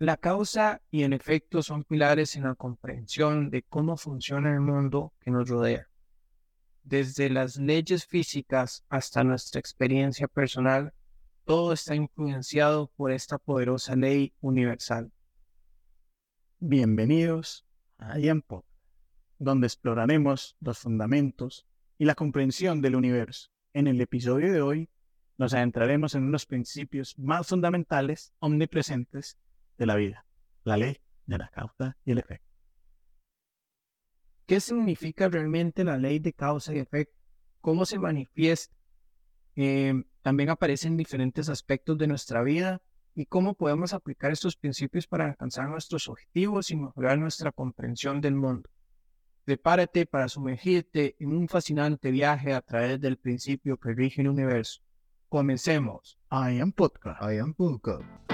La 0.00 0.16
causa 0.16 0.82
y 0.90 1.04
el 1.04 1.12
efecto 1.12 1.62
son 1.62 1.84
pilares 1.84 2.34
en 2.34 2.42
la 2.42 2.56
comprensión 2.56 3.48
de 3.48 3.62
cómo 3.62 3.96
funciona 3.96 4.52
el 4.52 4.58
mundo 4.58 5.12
que 5.20 5.30
nos 5.30 5.48
rodea. 5.48 5.86
Desde 6.82 7.30
las 7.30 7.58
leyes 7.58 8.04
físicas 8.04 8.84
hasta 8.88 9.22
nuestra 9.22 9.60
experiencia 9.60 10.26
personal, 10.26 10.92
todo 11.44 11.72
está 11.72 11.94
influenciado 11.94 12.90
por 12.96 13.12
esta 13.12 13.38
poderosa 13.38 13.94
ley 13.94 14.34
universal. 14.40 15.12
Bienvenidos 16.58 17.64
a 17.98 18.18
Iampo, 18.18 18.64
donde 19.38 19.68
exploraremos 19.68 20.56
los 20.60 20.80
fundamentos 20.80 21.68
y 21.98 22.04
la 22.04 22.16
comprensión 22.16 22.82
del 22.82 22.96
universo. 22.96 23.50
En 23.72 23.86
el 23.86 24.00
episodio 24.00 24.52
de 24.52 24.60
hoy 24.60 24.88
nos 25.38 25.54
adentraremos 25.54 26.16
en 26.16 26.24
unos 26.24 26.46
principios 26.46 27.16
más 27.16 27.46
fundamentales, 27.46 28.32
omnipresentes 28.40 29.38
de 29.78 29.86
la 29.86 29.96
vida, 29.96 30.26
la 30.64 30.76
ley 30.76 30.98
de 31.26 31.38
la 31.38 31.48
causa 31.48 31.96
y 32.04 32.12
el 32.12 32.18
efecto. 32.18 32.46
¿Qué 34.46 34.60
significa 34.60 35.28
realmente 35.28 35.84
la 35.84 35.96
ley 35.96 36.18
de 36.18 36.32
causa 36.32 36.74
y 36.74 36.78
efecto? 36.78 37.16
¿Cómo 37.60 37.86
se 37.86 37.98
manifiesta? 37.98 38.76
Eh, 39.56 39.94
también 40.22 40.50
aparece 40.50 40.88
en 40.88 40.96
diferentes 40.96 41.48
aspectos 41.48 41.96
de 41.96 42.06
nuestra 42.06 42.42
vida 42.42 42.82
y 43.14 43.26
cómo 43.26 43.54
podemos 43.54 43.94
aplicar 43.94 44.32
estos 44.32 44.56
principios 44.56 45.06
para 45.06 45.26
alcanzar 45.26 45.68
nuestros 45.68 46.08
objetivos 46.08 46.70
y 46.70 46.76
mejorar 46.76 47.18
nuestra 47.18 47.52
comprensión 47.52 48.20
del 48.20 48.34
mundo. 48.34 48.68
Prepárate 49.44 50.06
para 50.06 50.28
sumergirte 50.28 51.16
en 51.20 51.32
un 51.32 51.48
fascinante 51.48 52.10
viaje 52.10 52.52
a 52.54 52.60
través 52.62 53.00
del 53.00 53.18
principio 53.18 53.76
que 53.76 53.92
rige 53.92 54.22
el 54.22 54.28
universo. 54.28 54.80
Comencemos. 55.28 56.18
I 56.30 56.60
am 56.60 56.72
podcast. 56.72 57.22
I 57.22 57.38
am 57.38 57.54
podcast. 57.54 58.33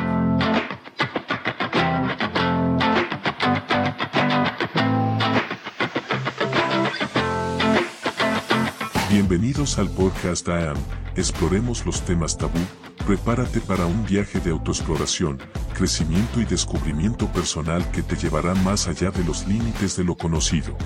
Bienvenidos 9.10 9.78
al 9.78 9.90
podcast 9.90 10.48
AM. 10.48 10.76
Exploremos 11.16 11.84
los 11.84 12.02
temas 12.02 12.38
tabú. 12.38 12.58
Prepárate 13.06 13.60
para 13.60 13.86
un 13.86 14.06
viaje 14.06 14.40
de 14.40 14.50
autoexploración, 14.50 15.38
crecimiento 15.74 16.40
y 16.40 16.44
descubrimiento 16.44 17.26
personal 17.26 17.88
que 17.90 18.02
te 18.02 18.16
llevará 18.16 18.54
más 18.54 18.88
allá 18.88 19.10
de 19.10 19.24
los 19.24 19.46
límites 19.46 19.96
de 19.96 20.04
lo 20.04 20.16
conocido. 20.16 20.76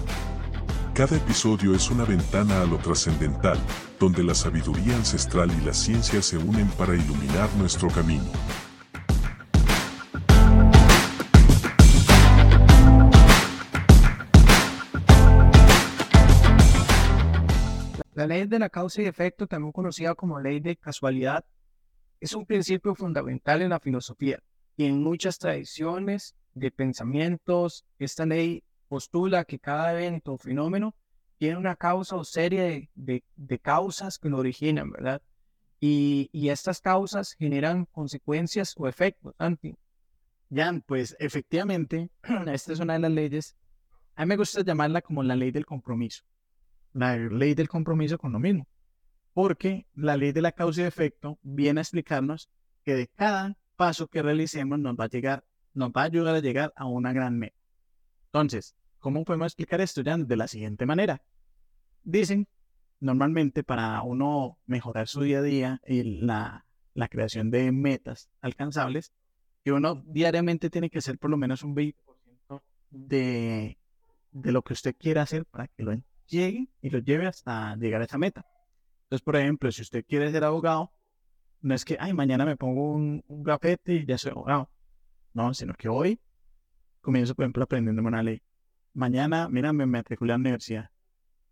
Cada 0.94 1.16
episodio 1.16 1.74
es 1.74 1.90
una 1.90 2.04
ventana 2.04 2.62
a 2.62 2.64
lo 2.64 2.78
trascendental, 2.78 3.58
donde 3.98 4.22
la 4.22 4.34
sabiduría 4.34 4.94
ancestral 4.96 5.50
y 5.50 5.64
la 5.64 5.74
ciencia 5.74 6.22
se 6.22 6.38
unen 6.38 6.68
para 6.78 6.94
iluminar 6.94 7.48
nuestro 7.56 7.88
camino. 7.88 8.30
La 18.24 18.28
ley 18.28 18.46
de 18.46 18.58
la 18.58 18.70
causa 18.70 19.02
y 19.02 19.04
efecto, 19.04 19.46
también 19.46 19.70
conocida 19.70 20.14
como 20.14 20.40
ley 20.40 20.58
de 20.58 20.76
casualidad, 20.76 21.44
es 22.20 22.32
un 22.32 22.46
principio 22.46 22.94
fundamental 22.94 23.60
en 23.60 23.68
la 23.68 23.80
filosofía 23.80 24.42
y 24.78 24.86
en 24.86 25.02
muchas 25.02 25.38
tradiciones 25.38 26.34
de 26.54 26.70
pensamientos. 26.70 27.84
Esta 27.98 28.24
ley 28.24 28.64
postula 28.88 29.44
que 29.44 29.58
cada 29.58 29.92
evento 29.92 30.32
o 30.32 30.38
fenómeno 30.38 30.94
tiene 31.36 31.58
una 31.58 31.76
causa 31.76 32.16
o 32.16 32.24
serie 32.24 32.88
de, 32.94 33.22
causas 33.58 34.18
que 34.18 34.30
lo 34.30 34.38
originan, 34.38 34.90
¿verdad? 34.90 35.20
Y, 35.78 36.30
y, 36.32 36.48
estas 36.48 36.80
causas 36.80 37.34
generan 37.34 37.84
consecuencias 37.84 38.72
o 38.78 38.88
efectos, 38.88 39.34
Anti. 39.36 39.76
Jan, 40.50 40.80
pues 40.80 41.14
efectivamente, 41.18 42.08
esta 42.46 42.72
es 42.72 42.80
una 42.80 42.94
de 42.94 43.00
las 43.00 43.12
leyes, 43.12 43.54
a 44.14 44.24
mí 44.24 44.30
me 44.30 44.38
gusta 44.38 44.62
llamarla 44.62 45.02
como 45.02 45.22
la 45.22 45.36
ley 45.36 45.50
del 45.50 45.66
compromiso 45.66 46.24
la 46.94 47.16
ley 47.16 47.54
del 47.54 47.68
compromiso 47.68 48.16
con 48.16 48.32
lo 48.32 48.38
mismo. 48.38 48.66
Porque 49.34 49.86
la 49.94 50.16
ley 50.16 50.32
de 50.32 50.40
la 50.40 50.52
causa 50.52 50.82
y 50.82 50.84
efecto 50.84 51.38
viene 51.42 51.80
a 51.80 51.82
explicarnos 51.82 52.48
que 52.84 52.94
de 52.94 53.08
cada 53.08 53.56
paso 53.76 54.06
que 54.06 54.22
realicemos 54.22 54.78
nos 54.78 54.94
va 54.94 55.04
a 55.04 55.08
llegar, 55.08 55.44
nos 55.74 55.90
va 55.90 56.02
a 56.02 56.04
ayudar 56.04 56.36
a 56.36 56.40
llegar 56.40 56.72
a 56.76 56.86
una 56.86 57.12
gran 57.12 57.38
meta. 57.38 57.56
Entonces, 58.26 58.74
¿cómo 59.00 59.24
podemos 59.24 59.46
explicar 59.46 59.80
esto 59.80 60.02
ya? 60.02 60.16
De 60.16 60.36
la 60.36 60.46
siguiente 60.46 60.86
manera. 60.86 61.22
Dicen, 62.04 62.46
normalmente 63.00 63.64
para 63.64 64.00
uno 64.02 64.58
mejorar 64.66 65.08
su 65.08 65.22
día 65.22 65.38
a 65.38 65.42
día 65.42 65.80
y 65.86 66.20
la, 66.20 66.64
la 66.94 67.08
creación 67.08 67.50
de 67.50 67.72
metas 67.72 68.30
alcanzables, 68.40 69.12
que 69.64 69.72
uno 69.72 70.02
diariamente 70.06 70.70
tiene 70.70 70.90
que 70.90 70.98
hacer 70.98 71.18
por 71.18 71.30
lo 71.30 71.36
menos 71.36 71.64
un 71.64 71.74
20% 71.74 72.62
de, 72.90 73.78
de 74.30 74.52
lo 74.52 74.62
que 74.62 74.74
usted 74.74 74.94
quiera 74.96 75.22
hacer 75.22 75.44
para 75.46 75.68
que 75.68 75.82
lo 75.82 75.92
llegue 76.26 76.68
y 76.80 76.90
lo 76.90 76.98
lleve 76.98 77.26
hasta 77.26 77.76
llegar 77.76 78.00
a 78.02 78.04
esa 78.04 78.18
meta. 78.18 78.44
Entonces, 79.04 79.22
por 79.22 79.36
ejemplo, 79.36 79.70
si 79.70 79.82
usted 79.82 80.04
quiere 80.06 80.30
ser 80.30 80.44
abogado, 80.44 80.92
no 81.60 81.74
es 81.74 81.84
que, 81.84 81.96
ay, 81.98 82.12
mañana 82.12 82.44
me 82.44 82.56
pongo 82.56 82.92
un, 82.92 83.24
un 83.26 83.42
gafete 83.42 83.94
y 83.94 84.06
ya 84.06 84.18
soy 84.18 84.32
abogado. 84.32 84.70
No, 85.32 85.52
sino 85.54 85.74
que 85.74 85.88
hoy 85.88 86.20
comienzo, 87.00 87.34
por 87.34 87.44
ejemplo, 87.44 87.64
aprendiendo 87.64 88.02
una 88.02 88.22
ley. 88.22 88.42
Mañana, 88.94 89.48
mira, 89.48 89.72
me 89.72 89.86
matriculé 89.86 90.32
a 90.32 90.36
la 90.36 90.40
universidad. 90.40 90.90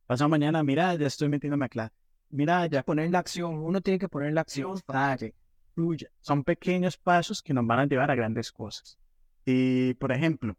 Pasado 0.06 0.28
mañana, 0.28 0.62
mira, 0.62 0.94
ya 0.94 1.06
estoy 1.06 1.28
metiéndome 1.28 1.66
a 1.66 1.69
clase. 1.69 1.94
Mira, 2.31 2.66
ya 2.66 2.83
poner 2.83 3.10
la 3.10 3.19
acción. 3.19 3.56
Uno 3.56 3.81
tiene 3.81 3.99
que 3.99 4.09
poner 4.09 4.33
la 4.33 4.41
acción 4.41 4.78
que 5.19 5.34
fluya. 5.75 6.10
Son 6.21 6.44
pequeños 6.44 6.97
pasos 6.97 7.43
que 7.43 7.53
nos 7.53 7.66
van 7.66 7.81
a 7.81 7.87
llevar 7.87 8.10
a 8.10 8.15
grandes 8.15 8.50
cosas. 8.53 8.99
Y, 9.44 9.94
por 9.94 10.12
ejemplo, 10.12 10.56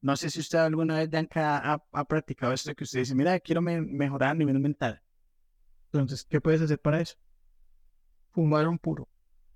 no 0.00 0.16
sé 0.16 0.30
si 0.30 0.40
usted 0.40 0.58
alguna 0.58 0.98
vez 0.98 1.10
ha, 1.36 1.82
ha, 1.92 2.04
practicado 2.04 2.52
esto 2.52 2.74
que 2.74 2.84
usted 2.84 3.00
dice, 3.00 3.14
mira, 3.14 3.38
quiero 3.40 3.60
mejorar 3.62 4.30
a 4.30 4.34
nivel 4.34 4.58
mental. 4.60 5.02
Entonces, 5.86 6.24
¿qué 6.24 6.40
puedes 6.40 6.60
hacer 6.60 6.78
para 6.78 7.00
eso? 7.00 7.16
Fumar 8.32 8.68
un 8.68 8.78
puro. 8.78 9.08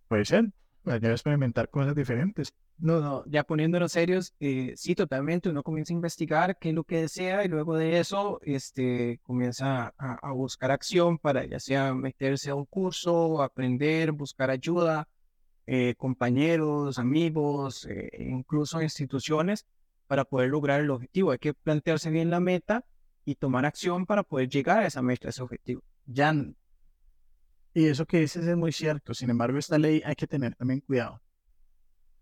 Puede 0.09 0.25
ser. 0.25 0.53
Pues 0.83 1.01
ya 1.01 1.11
experimentar 1.11 1.69
cosas 1.69 1.95
diferentes. 1.95 2.55
No, 2.79 3.01
no, 3.01 3.25
ya 3.27 3.45
poniéndonos 3.45 3.93
serios, 3.93 4.35
eh, 4.41 4.73
sí, 4.75 4.95
totalmente, 4.95 5.51
uno 5.51 5.63
comienza 5.63 5.93
a 5.93 5.97
investigar 5.97 6.59
qué 6.59 6.71
es 6.71 6.75
lo 6.75 6.85
que 6.85 7.03
desea 7.03 7.45
y 7.45 7.49
luego 7.49 7.77
de 7.77 8.01
eso 8.01 8.41
este, 8.43 9.21
comienza 9.23 9.93
a, 9.99 10.33
buscar 10.33 10.71
acción 10.71 11.19
para 11.19 11.45
ya 11.45 11.61
sea 11.61 11.93
meterse 11.93 12.49
a 12.49 12.55
un 12.55 12.65
curso, 12.65 13.43
aprender, 13.43 14.13
buscar 14.13 14.49
ayuda, 14.49 15.07
eh, 15.67 15.95
compañeros, 15.99 16.99
amigos, 16.99 17.85
eh, 17.85 18.11
incluso 18.19 18.81
instituciones 18.81 19.67
para 20.11 20.25
poder 20.25 20.51
lograr 20.51 20.81
el 20.81 20.91
objetivo. 20.91 21.31
Hay 21.31 21.39
que 21.39 21.55
plantearse 21.55 22.11
bien 22.11 22.31
la 22.31 22.41
meta 22.41 22.85
y 23.25 23.37
tomar 23.37 23.65
acción 23.65 24.07
para 24.07 24.25
poder 24.25 24.49
llegar 24.49 24.81
a 24.81 24.87
esa 24.87 25.03
meta, 25.03 25.29
a 25.29 25.31
ese 25.31 25.41
objetivo. 25.41 25.85
Ya. 26.05 26.35
Y 27.75 27.87
eso 27.87 28.05
que 28.07 28.19
dices 28.19 28.45
es 28.45 28.57
muy 28.57 28.73
cierto. 28.73 29.15
Sin 29.15 29.31
embargo, 29.31 29.57
esta 29.57 29.79
ley 29.79 30.03
hay 30.05 30.17
que 30.17 30.27
tener 30.27 30.57
también 30.57 30.81
cuidado. 30.81 31.23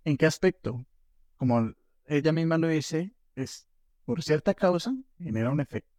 ¿En 0.05 0.19
qué 0.19 0.27
aspecto? 0.27 0.85
Como 1.39 1.73
ella 2.05 2.31
misma 2.31 2.59
lo 2.59 2.69
dice, 2.69 3.15
es 3.35 3.67
por 4.05 4.23
cierta 4.23 4.53
causa 4.53 4.95
genera 5.17 5.49
un 5.49 5.61
efecto. 5.61 5.97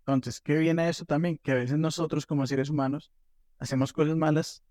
Entonces, 0.00 0.40
¿qué 0.40 0.58
viene 0.58 0.82
a 0.82 0.88
eso 0.88 1.04
también? 1.04 1.38
Que 1.38 1.52
a 1.52 1.54
veces 1.54 1.78
nosotros 1.78 2.26
como 2.26 2.48
seres 2.48 2.68
humanos 2.68 3.12
hacemos 3.60 3.92
cosas 3.92 4.16
malas 4.16 4.64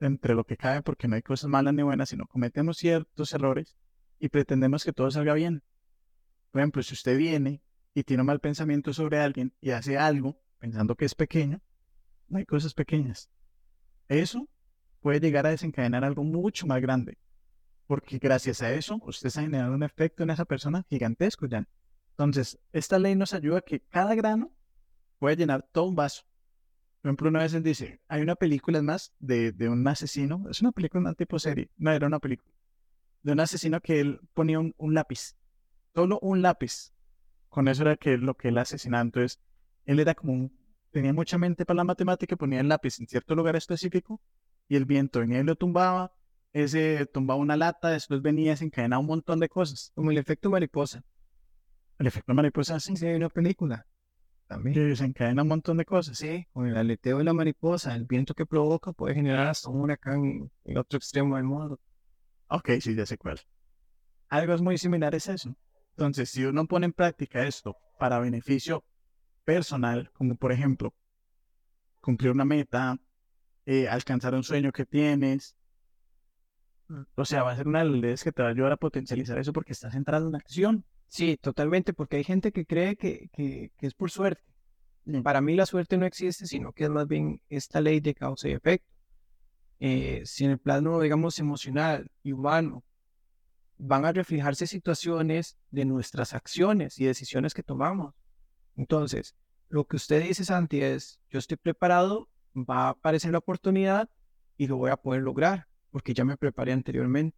entre 0.00 0.34
lo 0.34 0.42
que 0.42 0.56
cabe 0.56 0.82
porque 0.82 1.06
no 1.06 1.14
hay 1.14 1.22
cosas 1.22 1.48
malas 1.48 1.72
ni 1.72 1.84
buenas, 1.84 2.08
sino 2.08 2.26
cometemos 2.26 2.78
ciertos 2.78 3.32
errores 3.32 3.76
y 4.18 4.28
pretendemos 4.28 4.84
que 4.84 4.92
todo 4.92 5.08
salga 5.12 5.34
bien. 5.34 5.62
Por 6.58 6.62
ejemplo, 6.62 6.82
si 6.82 6.94
usted 6.94 7.16
viene 7.16 7.62
y 7.94 8.02
tiene 8.02 8.22
un 8.22 8.26
mal 8.26 8.40
pensamiento 8.40 8.92
sobre 8.92 9.20
alguien 9.20 9.54
y 9.60 9.70
hace 9.70 9.96
algo 9.96 10.42
pensando 10.58 10.96
que 10.96 11.04
es 11.04 11.14
pequeño, 11.14 11.62
no 12.26 12.38
hay 12.38 12.46
cosas 12.46 12.74
pequeñas. 12.74 13.30
Eso 14.08 14.48
puede 14.98 15.20
llegar 15.20 15.46
a 15.46 15.50
desencadenar 15.50 16.02
algo 16.02 16.24
mucho 16.24 16.66
más 16.66 16.80
grande. 16.80 17.16
Porque 17.86 18.18
gracias 18.18 18.60
a 18.60 18.72
eso, 18.72 18.98
usted 19.04 19.30
ha 19.36 19.42
generado 19.42 19.72
un 19.72 19.84
efecto 19.84 20.24
en 20.24 20.30
esa 20.30 20.44
persona 20.46 20.84
gigantesco 20.90 21.46
ya. 21.46 21.64
Entonces, 22.10 22.58
esta 22.72 22.98
ley 22.98 23.14
nos 23.14 23.34
ayuda 23.34 23.58
a 23.58 23.62
que 23.62 23.78
cada 23.78 24.16
grano 24.16 24.52
puede 25.20 25.36
llenar 25.36 25.64
todo 25.70 25.84
un 25.84 25.94
vaso. 25.94 26.24
Por 27.00 27.10
ejemplo, 27.10 27.28
una 27.28 27.38
vez 27.38 27.62
dice, 27.62 28.00
hay 28.08 28.20
una 28.20 28.34
película 28.34 28.82
más 28.82 29.12
de, 29.20 29.52
de 29.52 29.68
un 29.68 29.86
asesino, 29.86 30.44
es 30.50 30.60
una 30.60 30.72
película, 30.72 31.08
un 31.08 31.14
tipo 31.14 31.38
serie, 31.38 31.70
no 31.76 31.92
era 31.92 32.08
una 32.08 32.18
película, 32.18 32.52
de 33.22 33.30
un 33.30 33.38
asesino 33.38 33.80
que 33.80 34.00
él 34.00 34.20
ponía 34.34 34.58
un, 34.58 34.74
lápiz, 34.94 35.36
solo 35.98 36.20
un 36.22 36.42
lápiz. 36.42 36.92
Con 37.48 37.66
eso 37.66 37.82
era 37.82 37.96
que 37.96 38.18
lo 38.18 38.36
que 38.36 38.48
él 38.48 38.58
asesinaba. 38.58 39.02
Entonces, 39.02 39.40
él 39.84 39.98
era 39.98 40.14
como 40.14 40.32
un, 40.32 40.56
tenía 40.92 41.12
mucha 41.12 41.38
mente 41.38 41.66
para 41.66 41.78
la 41.78 41.84
matemática, 41.84 42.36
ponía 42.36 42.60
el 42.60 42.68
lápiz 42.68 43.00
en 43.00 43.08
cierto 43.08 43.34
lugar 43.34 43.56
específico 43.56 44.20
y 44.68 44.76
el 44.76 44.84
viento 44.84 45.18
venía 45.18 45.40
y 45.40 45.42
lo 45.42 45.56
tumbaba, 45.56 46.12
ese 46.52 47.04
tumbaba 47.06 47.40
una 47.40 47.56
lata, 47.56 47.90
después 47.90 48.22
venía, 48.22 48.56
se 48.56 48.64
encadenaba 48.66 49.00
un 49.00 49.08
montón 49.08 49.40
de 49.40 49.48
cosas. 49.48 49.90
Como 49.96 50.12
el 50.12 50.18
efecto 50.18 50.50
mariposa. 50.50 51.02
El 51.98 52.06
efecto 52.06 52.32
mariposa, 52.32 52.78
sí. 52.78 52.94
Sí, 52.96 53.04
hay 53.04 53.16
una 53.16 53.28
película. 53.28 53.84
También. 54.46 54.74
Que 54.74 54.94
se 54.94 55.04
encadena 55.04 55.42
un 55.42 55.48
montón 55.48 55.78
de 55.78 55.84
cosas. 55.84 56.16
Sí, 56.16 56.46
con 56.52 56.68
el 56.68 56.76
aleteo 56.76 57.18
de 57.18 57.24
la 57.24 57.32
mariposa, 57.32 57.96
el 57.96 58.04
viento 58.04 58.34
que 58.34 58.46
provoca 58.46 58.92
puede 58.92 59.16
generar 59.16 59.48
hasta 59.48 59.68
un 59.68 59.80
huracán 59.80 60.48
en 60.64 60.78
otro 60.78 60.96
extremo 60.96 61.34
del 61.34 61.44
mundo. 61.44 61.80
Ok, 62.46 62.70
sí, 62.80 62.94
ya 62.94 63.04
sé 63.04 63.18
cuál. 63.18 63.40
algo 64.28 64.54
es 64.54 64.62
muy 64.62 64.78
similar 64.78 65.12
es 65.16 65.26
eso. 65.26 65.56
Entonces, 65.98 66.30
si 66.30 66.44
uno 66.44 66.64
pone 66.64 66.86
en 66.86 66.92
práctica 66.92 67.44
esto 67.44 67.76
para 67.98 68.20
beneficio 68.20 68.84
personal, 69.44 70.12
como 70.12 70.36
por 70.36 70.52
ejemplo, 70.52 70.94
cumplir 72.00 72.30
una 72.30 72.44
meta, 72.44 72.96
eh, 73.66 73.88
alcanzar 73.88 74.32
un 74.36 74.44
sueño 74.44 74.70
que 74.70 74.86
tienes, 74.86 75.56
o 77.16 77.24
sea, 77.24 77.42
va 77.42 77.50
a 77.50 77.56
ser 77.56 77.66
una 77.66 77.80
de 77.80 77.86
las 77.86 78.00
leyes 78.00 78.22
que 78.22 78.30
te 78.30 78.42
va 78.42 78.48
a 78.48 78.52
ayudar 78.52 78.70
a 78.70 78.76
potencializar 78.76 79.38
eso 79.38 79.52
porque 79.52 79.72
estás 79.72 79.96
entrando 79.96 80.28
en 80.28 80.36
acción. 80.36 80.84
Sí, 81.08 81.36
totalmente, 81.36 81.92
porque 81.92 82.18
hay 82.18 82.22
gente 82.22 82.52
que 82.52 82.64
cree 82.64 82.94
que, 82.94 83.28
que, 83.32 83.72
que 83.76 83.86
es 83.88 83.94
por 83.94 84.12
suerte. 84.12 84.44
Para 85.24 85.40
mí 85.40 85.56
la 85.56 85.66
suerte 85.66 85.98
no 85.98 86.06
existe, 86.06 86.46
sino 86.46 86.72
que 86.72 86.84
es 86.84 86.90
más 86.90 87.08
bien 87.08 87.42
esta 87.48 87.80
ley 87.80 87.98
de 87.98 88.14
causa 88.14 88.48
y 88.48 88.52
efecto. 88.52 88.94
Eh, 89.80 90.22
si 90.26 90.44
en 90.44 90.52
el 90.52 90.58
plano, 90.58 91.00
digamos, 91.00 91.40
emocional 91.40 92.08
y 92.22 92.30
humano 92.30 92.84
van 93.78 94.04
a 94.04 94.12
reflejarse 94.12 94.66
situaciones 94.66 95.56
de 95.70 95.84
nuestras 95.84 96.34
acciones 96.34 96.98
y 96.98 97.06
decisiones 97.06 97.54
que 97.54 97.62
tomamos. 97.62 98.14
Entonces, 98.76 99.34
lo 99.68 99.86
que 99.86 99.96
usted 99.96 100.22
dice, 100.22 100.44
Santi, 100.44 100.82
es, 100.82 101.20
yo 101.30 101.38
estoy 101.38 101.56
preparado, 101.56 102.28
va 102.54 102.86
a 102.86 102.88
aparecer 102.90 103.32
la 103.32 103.38
oportunidad 103.38 104.08
y 104.56 104.66
lo 104.66 104.76
voy 104.76 104.90
a 104.90 104.96
poder 104.96 105.22
lograr, 105.22 105.66
porque 105.90 106.14
ya 106.14 106.24
me 106.24 106.36
preparé 106.36 106.72
anteriormente, 106.72 107.36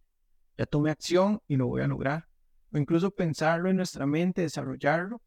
ya 0.57 0.65
tomé 0.65 0.91
acción 0.91 1.41
y 1.47 1.57
lo 1.57 1.67
voy 1.67 1.81
a 1.81 1.87
lograr. 1.87 2.27
O 2.73 2.77
incluso 2.77 3.11
pensarlo 3.11 3.69
en 3.69 3.77
nuestra 3.77 4.05
mente, 4.05 4.41
desarrollarlo, 4.41 5.21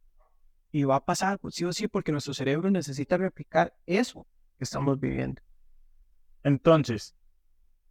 y 0.73 0.83
va 0.83 0.97
a 0.97 1.05
pasar, 1.05 1.39
pues, 1.39 1.55
sí 1.55 1.65
o 1.65 1.73
sí, 1.73 1.87
porque 1.87 2.11
nuestro 2.11 2.35
cerebro 2.35 2.69
necesita 2.71 3.17
replicar 3.17 3.77
eso 3.87 4.27
que 4.59 4.65
estamos 4.65 4.99
viviendo. 4.99 5.41
Entonces, 6.43 7.15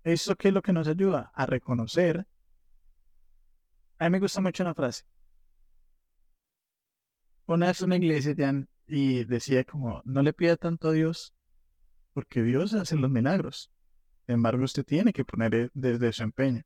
¿eso 0.03 0.35
qué 0.35 0.49
es 0.49 0.53
lo 0.53 0.61
que 0.61 0.73
nos 0.73 0.87
ayuda? 0.89 1.31
A 1.33 1.45
reconocer. 1.45 2.27
A 4.03 4.09
mí 4.09 4.11
me 4.11 4.19
gusta 4.19 4.41
mucho 4.41 4.63
una 4.63 4.73
frase. 4.73 5.05
Una 7.45 7.67
vez 7.67 7.79
una 7.79 7.95
iglesia 7.95 8.35
y 8.85 9.23
decía 9.23 9.63
como, 9.63 10.01
no 10.03 10.21
le 10.21 10.33
pida 10.33 10.57
tanto 10.57 10.89
a 10.89 10.91
Dios, 10.91 11.33
porque 12.11 12.43
Dios 12.43 12.73
hace 12.73 12.97
los 12.97 13.09
milagros. 13.09 13.71
Sin 14.25 14.35
embargo, 14.35 14.65
usted 14.65 14.83
tiene 14.83 15.13
que 15.13 15.23
poner 15.23 15.55
e, 15.55 15.69
desde 15.73 16.11
su 16.11 16.21
empeño. 16.21 16.63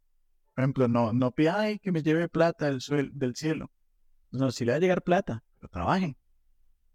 Por 0.55 0.63
ejemplo, 0.63 0.87
no, 0.87 1.13
no 1.13 1.29
pida 1.29 1.77
que 1.77 1.91
me 1.91 2.01
lleve 2.01 2.27
plata 2.27 2.71
del, 2.71 3.35
cielo. 3.35 3.69
No, 4.31 4.49
si 4.49 4.65
le 4.65 4.71
va 4.71 4.77
a 4.77 4.81
llegar 4.81 5.03
plata, 5.03 5.43
pero 5.59 5.69
trabajen. 5.69 6.17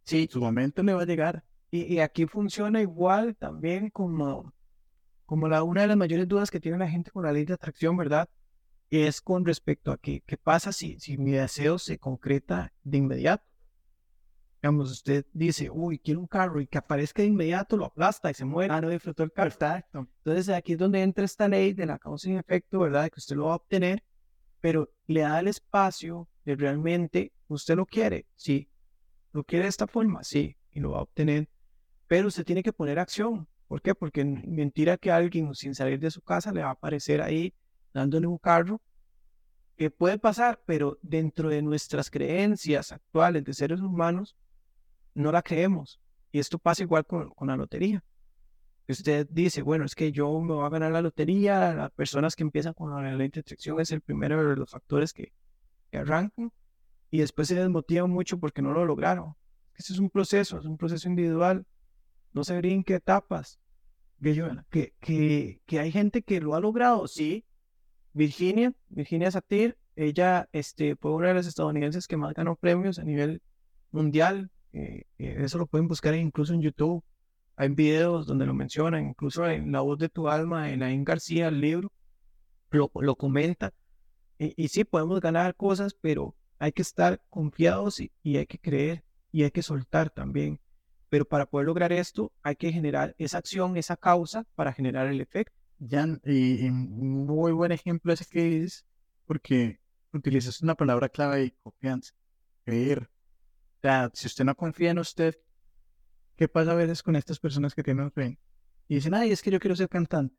Sí, 0.03 0.29
su 0.29 0.41
momento 0.41 0.83
le 0.83 0.95
va 0.95 1.03
a 1.03 1.07
llegar. 1.07 1.45
Y, 1.71 2.01
aquí 2.01 2.27
funciona 2.27 2.81
igual 2.81 3.37
también 3.37 3.91
como, 3.91 4.53
como 5.25 5.47
una 5.47 5.83
de 5.83 5.87
las 5.87 5.97
mayores 5.97 6.27
dudas 6.27 6.51
que 6.51 6.59
tiene 6.59 6.79
la 6.79 6.91
gente 6.91 7.13
con 7.13 7.23
la 7.23 7.31
ley 7.31 7.45
de 7.45 7.55
atracción, 7.55 7.97
¿verdad? 7.97 8.29
Es 9.01 9.23
con 9.23 9.47
respecto 9.47 9.91
a 9.91 9.97
qué, 9.97 10.23
qué 10.27 10.37
pasa 10.37 10.71
si, 10.71 11.01
si 11.01 11.17
mi 11.17 11.31
deseo 11.31 11.79
se 11.79 11.99
concreta 11.99 12.75
de 12.85 12.99
inmediato. 12.99 13.43
Digamos, 14.61 14.91
usted 14.91 15.25
dice, 15.33 15.71
uy, 15.71 15.99
quiero 15.99 16.21
un 16.21 16.27
carro 16.27 16.61
y 16.61 16.67
que 16.67 16.77
aparezca 16.77 17.23
de 17.23 17.29
inmediato, 17.29 17.79
lo 17.79 17.87
aplasta 17.87 18.31
y 18.31 18.35
se 18.35 18.45
muere. 18.45 18.75
Ah, 18.75 18.83
no 18.83 18.91
disfrutó 18.91 19.23
el 19.23 19.33
carro. 19.33 19.49
Exacto. 19.49 20.07
Entonces 20.19 20.51
aquí 20.51 20.75
es 20.75 20.79
donde 20.79 21.01
entra 21.01 21.25
esta 21.25 21.49
ley 21.49 21.73
de 21.73 21.87
la 21.87 21.99
causa 21.99 22.29
y 22.29 22.37
efecto, 22.37 22.81
¿verdad? 22.81 23.09
Que 23.09 23.19
usted 23.19 23.35
lo 23.35 23.47
va 23.47 23.53
a 23.53 23.57
obtener, 23.57 24.05
pero 24.61 24.91
le 25.07 25.23
da 25.23 25.41
el 25.41 25.49
espacio 25.49 26.29
de 26.45 26.55
realmente, 26.55 27.33
usted 27.49 27.77
lo 27.77 27.87
quiere, 27.87 28.27
sí. 28.37 28.69
¿Lo 29.33 29.43
quiere 29.43 29.63
de 29.63 29.71
esta 29.71 29.87
forma? 29.87 30.23
Sí, 30.23 30.55
y 30.71 30.81
lo 30.81 30.91
va 30.91 30.99
a 30.99 31.03
obtener. 31.05 31.49
Pero 32.09 32.29
usted 32.29 32.45
tiene 32.45 32.63
que 32.63 32.75
poner 32.75 32.99
acción. 32.99 33.49
¿Por 33.69 33.81
qué? 33.81 33.95
Porque 33.95 34.23
mentira 34.23 34.99
que 34.99 35.11
alguien 35.11 35.55
sin 35.55 35.75
salir 35.75 35.99
de 35.99 36.11
su 36.11 36.21
casa 36.21 36.53
le 36.53 36.63
va 36.63 36.69
a 36.69 36.73
aparecer 36.73 37.23
ahí 37.23 37.55
dándole 37.93 38.27
un 38.27 38.39
carro. 38.39 38.81
Que 39.77 39.91
puede 39.91 40.19
pasar, 40.19 40.63
pero 40.67 40.99
dentro 41.03 41.49
de 41.49 41.63
nuestras 41.63 42.11
creencias 42.11 42.93
actuales 42.93 43.45
de 43.45 43.55
seres 43.55 43.81
humanos, 43.81 44.37
no 45.15 45.33
la 45.33 45.43
creemos. 45.43 46.01
Y 46.31 46.39
esto 46.39 46.59
pasa 46.59 46.83
igual 46.83 47.07
con, 47.07 47.33
la 47.41 47.57
lotería. 47.57 48.05
Usted 48.89 49.27
dice, 49.31 49.63
bueno, 49.63 49.85
es 49.85 49.95
que 49.95 50.13
yo 50.13 50.41
me 50.41 50.55
voy 50.55 50.67
a 50.67 50.69
ganar 50.69 50.93
la 50.93 51.03
lotería. 51.03 51.75
Las 51.75 51.91
personas 51.93 52.37
que 52.37 52.43
empiezan 52.43 52.75
con 52.75 52.91
la 52.91 53.15
ley 53.15 53.29
de 53.29 53.43
es 53.81 53.91
el 53.91 54.01
primero 54.03 54.49
de 54.49 54.57
los 54.57 54.71
factores 54.71 55.13
que, 55.13 55.33
que 55.91 55.99
arrancan 55.99 56.53
y 57.13 57.19
después 57.19 57.47
se 57.47 57.55
desmotivan 57.55 58.11
mucho 58.11 58.39
porque 58.39 58.63
no 58.63 58.73
lo 58.73 58.85
lograron. 58.87 59.35
Ese 59.77 59.93
es 59.93 59.99
un 59.99 60.11
proceso, 60.11 60.59
es 60.59 60.65
un 60.65 60.79
proceso 60.79 61.09
individual. 61.09 61.67
No 62.33 62.43
se 62.43 62.61
qué 62.61 62.95
etapas. 62.95 63.61
Que, 64.71 64.95
que, 65.01 65.61
que, 65.67 65.81
hay 65.81 65.93
gente 65.93 66.23
que 66.23 66.41
lo 66.41 66.55
ha 66.55 66.61
logrado, 66.61 67.07
sí. 67.07 67.45
Virginia, 68.13 68.73
Virginia 68.89 69.31
Satir, 69.31 69.77
ella 69.97 70.49
este, 70.53 70.97
fue 70.97 71.13
una 71.13 71.29
de 71.29 71.35
las 71.35 71.47
estadounidenses 71.47 72.07
que 72.07 72.17
más 72.17 72.35
ganó 72.35 72.57
premios 72.57 72.99
a 72.99 73.05
nivel 73.05 73.43
mundial. 73.91 74.51
Eh, 74.73 75.05
eh, 75.19 75.37
eso 75.39 75.59
lo 75.59 75.67
pueden 75.67 75.89
buscar 75.89 76.15
incluso 76.15 76.55
en 76.55 76.63
YouTube. 76.63 77.03
Hay 77.57 77.69
videos 77.69 78.27
donde 78.27 78.47
lo 78.47 78.55
mencionan, 78.55 79.09
incluso 79.09 79.47
en 79.47 79.73
La 79.73 79.81
voz 79.81 79.99
de 79.99 80.09
tu 80.09 80.29
alma, 80.29 80.71
en 80.71 80.83
Ain 80.83 81.05
García, 81.05 81.49
el 81.49 81.61
libro, 81.61 81.93
lo, 82.71 82.91
lo 82.95 83.17
comenta. 83.17 83.73
Y, 84.39 84.55
y 84.57 84.69
sí, 84.69 84.85
podemos 84.85 85.21
ganar 85.21 85.55
cosas, 85.55 85.95
pero 86.01 86.35
hay 86.63 86.71
que 86.71 86.83
estar 86.83 87.21
confiados 87.29 87.99
y, 87.99 88.13
hay 88.37 88.47
que 88.47 88.57
creer 88.57 89.03
y 89.33 89.43
hay 89.43 89.51
que 89.51 89.63
soltar 89.63 90.11
también. 90.11 90.61
Pero 91.09 91.25
para 91.25 91.45
poder 91.45 91.67
lograr 91.67 91.93
esto 91.93 92.33
hay 92.41 92.55
que 92.55 92.71
generar 92.71 93.17
esa 93.19 93.39
acción, 93.39 93.77
esa 93.77 93.97
causa 93.97 94.45
para 94.55 94.73
generar 94.73 95.09
el 95.09 95.21
efecto. 95.21 95.59
Jan, 95.89 96.21
y, 96.25 96.69
un 96.69 97.27
muy 97.27 97.53
buen 97.53 97.73
ejemplo 97.73 98.13
es 98.13 98.27
que 98.27 98.63
es 98.63 98.87
porque 99.27 99.81
utilizas 100.13 100.61
una 100.63 100.75
palabra 100.75 101.09
clave 101.09 101.45
y 101.45 101.51
confianza, 101.63 102.15
creer. 102.65 103.11
O 103.79 103.81
sea, 103.83 104.11
si 104.15 104.27
usted 104.27 104.45
no 104.45 104.55
confía 104.55 104.91
en 104.91 104.99
usted, 104.99 105.37
¿qué 106.37 106.49
pasa 106.49 106.73
a 106.73 106.75
veces 106.75 107.03
con 107.03 107.17
estas 107.17 107.39
personas 107.39 107.75
que 107.75 107.83
tienen 107.83 108.13
fe? 108.13 108.39
Y 108.89 108.97
dicen, 108.97 109.15
ay, 109.15 109.33
es 109.33 109.43
que 109.43 109.51
yo 109.51 109.59
quiero 109.59 109.75
ser 109.75 109.89
cantante. 109.89 110.37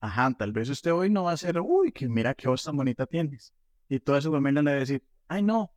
Ajá, 0.00 0.32
tal 0.36 0.52
vez 0.52 0.68
usted 0.68 0.92
hoy 0.92 1.10
no 1.10 1.24
va 1.24 1.32
a 1.32 1.36
ser, 1.36 1.60
uy, 1.60 1.92
que 1.92 2.08
mira 2.08 2.34
qué 2.34 2.48
voz 2.48 2.64
tan 2.64 2.76
bonita 2.76 3.06
tienes. 3.06 3.52
Y 3.88 4.00
toda 4.00 4.20
su 4.20 4.30
familia 4.32 4.62
le 4.62 4.70
va 4.70 4.76
a 4.76 4.80
decir, 4.80 5.02
ay 5.28 5.42
no, 5.42 5.72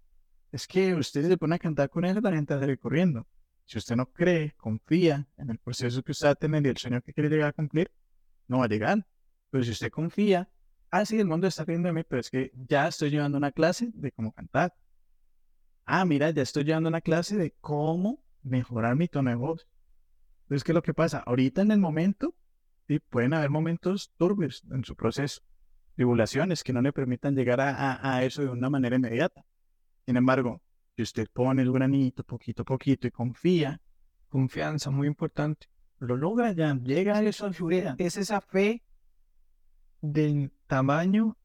es 0.51 0.67
que 0.67 0.93
usted 0.93 1.27
se 1.27 1.37
pone 1.37 1.55
a 1.55 1.59
cantar 1.59 1.89
con 1.89 2.05
él, 2.05 2.19
la 2.21 2.31
gente 2.31 2.59
salir 2.59 2.79
corriendo. 2.79 3.27
Si 3.65 3.77
usted 3.77 3.95
no 3.95 4.05
cree, 4.11 4.53
confía 4.57 5.27
en 5.37 5.49
el 5.49 5.57
proceso 5.57 6.03
que 6.03 6.11
usted 6.11 6.27
va 6.27 6.31
a 6.31 6.35
tener 6.35 6.65
y 6.65 6.69
el 6.69 6.77
sueño 6.77 7.01
que 7.01 7.13
quiere 7.13 7.29
llegar 7.29 7.49
a 7.49 7.53
cumplir, 7.53 7.91
no 8.47 8.59
va 8.59 8.65
a 8.65 8.69
llegar. 8.69 9.05
Pero 9.49 9.63
si 9.63 9.71
usted 9.71 9.91
confía, 9.91 10.49
ah, 10.91 11.05
sí, 11.05 11.19
el 11.19 11.27
mundo 11.27 11.47
está 11.47 11.63
viendo 11.65 11.87
de 11.87 11.93
mí, 11.93 12.03
pero 12.03 12.19
es 12.19 12.29
que 12.29 12.51
ya 12.67 12.87
estoy 12.87 13.09
llevando 13.09 13.37
una 13.37 13.51
clase 13.51 13.91
de 13.93 14.11
cómo 14.11 14.31
cantar. 14.31 14.73
Ah, 15.85 16.05
mira, 16.05 16.29
ya 16.31 16.41
estoy 16.41 16.63
llevando 16.63 16.89
una 16.89 17.01
clase 17.01 17.37
de 17.37 17.55
cómo 17.61 18.23
mejorar 18.43 18.95
mi 18.95 19.07
tono 19.07 19.29
de 19.29 19.35
voz. 19.35 19.67
Entonces, 20.43 20.63
¿qué 20.63 20.71
es 20.71 20.75
lo 20.75 20.83
que 20.83 20.93
pasa? 20.93 21.19
Ahorita 21.25 21.61
en 21.61 21.71
el 21.71 21.79
momento, 21.79 22.35
sí, 22.87 22.99
pueden 22.99 23.33
haber 23.33 23.49
momentos 23.49 24.11
turbios 24.17 24.63
en 24.71 24.83
su 24.83 24.95
proceso 24.95 25.41
tribulaciones 25.95 26.63
que 26.63 26.73
no 26.73 26.81
le 26.81 26.93
permitan 26.93 27.35
llegar 27.35 27.59
a, 27.61 28.23
eso 28.23 28.43
de 28.43 28.49
una 28.49 28.69
manera 28.69 28.95
inmediata. 28.95 29.43
Sin 30.05 30.17
embargo, 30.17 30.61
si 30.95 31.03
usted 31.03 31.27
pone 31.31 31.61
el 31.61 31.71
granito 31.71 32.23
poquito 32.23 32.61
a 32.61 32.65
poquito 32.65 33.07
y 33.07 33.11
confía, 33.11 33.81
confianza 34.29 34.91
muy 34.91 35.07
importante, 35.07 35.67
lo 35.99 36.17
logra 36.17 36.51
ya, 36.51 36.75
llega 36.75 37.17
a 37.17 37.23
eso 37.23 37.49
Es 37.97 38.17
esa 38.17 38.41
fe 38.41 38.83
del 40.01 40.51
tamaño 40.67 41.37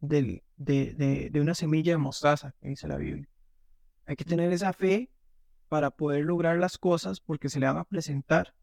del, 0.00 0.42
de, 0.56 1.30
de, 1.30 1.40
una 1.40 1.54
semilla 1.54 1.92
de 1.92 1.98
mostaza, 1.98 2.54
que 2.60 2.68
dice 2.68 2.88
la 2.88 2.96
Biblia. 2.96 3.28
Hay 4.06 4.16
que 4.16 4.24
tener 4.24 4.52
esa 4.52 4.72
fe 4.72 5.10
para 5.68 5.90
poder 5.90 6.24
lograr 6.24 6.58
las 6.58 6.78
cosas 6.78 7.20
porque 7.20 7.48
se 7.48 7.58
le 7.58 7.66
van 7.66 7.78
a 7.78 7.84
presentar, 7.84 8.54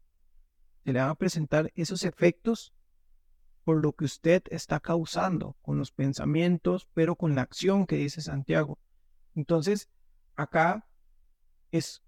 se 0.84 0.92
le 0.92 1.00
van 1.00 1.10
a 1.10 1.14
presentar 1.14 1.70
esos 1.74 2.04
efectos 2.04 2.72
por 3.64 3.82
lo 3.82 3.92
que 3.92 4.04
usted 4.04 4.42
está 4.50 4.80
causando 4.80 5.56
con 5.62 5.78
los 5.78 5.90
pensamientos, 5.90 6.88
pero 6.94 7.16
con 7.16 7.34
la 7.34 7.42
acción 7.42 7.86
que 7.86 7.96
dice 7.96 8.20
Santiago. 8.20 8.78
Entonces, 9.34 9.88
acá 10.36 10.86
es 11.70 12.03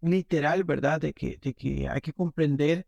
literal, 0.00 0.64
¿verdad? 0.64 1.00
De 1.00 1.12
que, 1.12 1.38
de 1.40 1.54
que 1.54 1.88
hay 1.88 2.00
que 2.00 2.12
comprender 2.12 2.86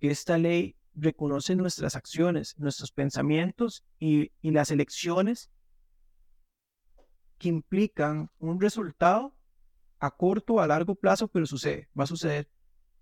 que 0.00 0.10
esta 0.10 0.38
ley 0.38 0.76
reconoce 0.94 1.56
nuestras 1.56 1.96
acciones, 1.96 2.54
nuestros 2.58 2.92
pensamientos 2.92 3.84
y, 3.98 4.30
y 4.40 4.50
las 4.52 4.70
elecciones 4.70 5.50
que 7.38 7.48
implican 7.48 8.30
un 8.38 8.60
resultado 8.60 9.34
a 9.98 10.10
corto 10.10 10.54
o 10.54 10.60
a 10.60 10.66
largo 10.66 10.94
plazo, 10.94 11.28
pero 11.28 11.46
sucede, 11.46 11.88
va 11.98 12.04
a 12.04 12.08
suceder. 12.08 12.48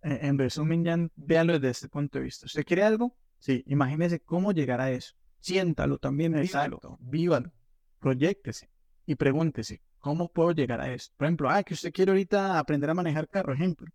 En, 0.05 0.37
resumen, 0.37 0.85
ya 0.85 0.97
véalo 1.15 1.53
desde 1.53 1.71
este 1.71 1.89
punto 1.89 2.19
de 2.19 2.25
vista. 2.25 2.47
¿Usted 2.47 2.65
quiere 2.65 2.83
algo? 2.83 3.17
Sí, 3.39 3.63
imagínese 3.69 4.19
cómo 4.19 4.51
llegar 4.51 4.81
a 4.81 4.91
eso. 4.91 5.15
Siéntalo 5.39 5.99
también, 5.99 6.37
Exacto. 6.37 6.99
vívalo, 7.01 7.53
proyectese 8.01 8.69
y 9.07 9.15
pregúntese, 9.15 9.81
¿cómo 10.03 10.29
puedo 10.31 10.53
llegar 10.53 10.83
a 10.83 10.93
eso? 10.93 11.11
Por 11.17 11.27
ejemplo, 11.27 11.49
ah, 11.49 11.63
que 11.63 11.73
usted 11.73 11.93
quiere 11.93 12.11
ahorita 12.13 12.59
aprender 12.59 12.91
a 12.91 12.95
manejar 12.95 13.27
carro, 13.29 13.55
ejemplo, 13.55 13.91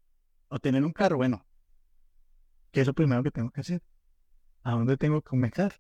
o 0.48 0.58
tener 0.58 0.84
un 0.84 0.94
carro, 0.94 1.18
bueno, 1.18 1.46
¿qué 2.72 2.82
es 2.82 2.88
lo 2.88 2.94
primero 2.96 3.22
que 3.22 3.30
tengo 3.30 3.52
que 3.52 3.62
hacer? 3.62 3.84
¿A 4.64 4.72
dónde 4.72 4.98
tengo 4.98 5.22
que 5.22 5.30
comenzar? 5.30 5.80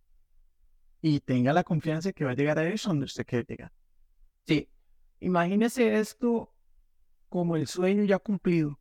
y 1.01 1.19
tenga 1.19 1.53
la 1.53 1.63
confianza 1.63 2.11
que 2.11 2.25
va 2.25 2.31
a 2.31 2.35
llegar 2.35 2.57
a 2.59 2.67
eso 2.67 2.89
donde 2.89 3.05
usted 3.05 3.25
quiere 3.25 3.45
llegar. 3.47 3.71
Sí, 4.45 4.69
imagínese 5.19 5.99
esto 5.99 6.53
como 7.29 7.55
el 7.55 7.67
sueño 7.67 8.03
ya 8.03 8.19
cumplido, 8.19 8.79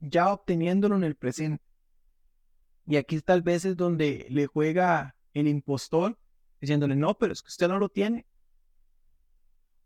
ya 0.00 0.32
obteniéndolo 0.32 0.96
en 0.96 1.04
el 1.04 1.16
presente. 1.16 1.64
Y 2.86 2.96
aquí 2.96 3.20
tal 3.20 3.42
vez 3.42 3.64
es 3.64 3.76
donde 3.76 4.26
le 4.30 4.46
juega 4.46 5.16
el 5.32 5.46
impostor 5.46 6.18
diciéndole, 6.60 6.96
no, 6.96 7.16
pero 7.16 7.32
es 7.32 7.42
que 7.42 7.48
usted 7.48 7.68
no 7.68 7.78
lo 7.78 7.88
tiene. 7.88 8.26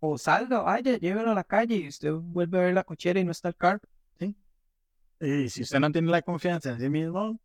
O 0.01 0.19
salga, 0.19 0.61
vaya, 0.61 0.99
llévelo 0.99 1.31
a 1.31 1.35
la 1.35 1.45
calle 1.45 1.77
y 1.77 1.89
usted 1.89 2.13
vuelve 2.13 2.59
a 2.59 2.63
ver 2.63 2.75
la 2.75 2.85
cochera 2.85 3.21
y 3.21 3.25
no 3.25 3.31
está 3.31 3.49
el 3.49 3.57
carro. 3.57 3.81
¿sí? 4.19 4.37
Y 5.21 5.49
si 5.49 5.63
usted 5.63 5.81
no 5.81 5.91
tiene 5.91 6.11
la 6.11 6.23
confianza 6.23 6.71
en 6.71 6.81
sí 6.81 6.89
mismo, 6.89 7.41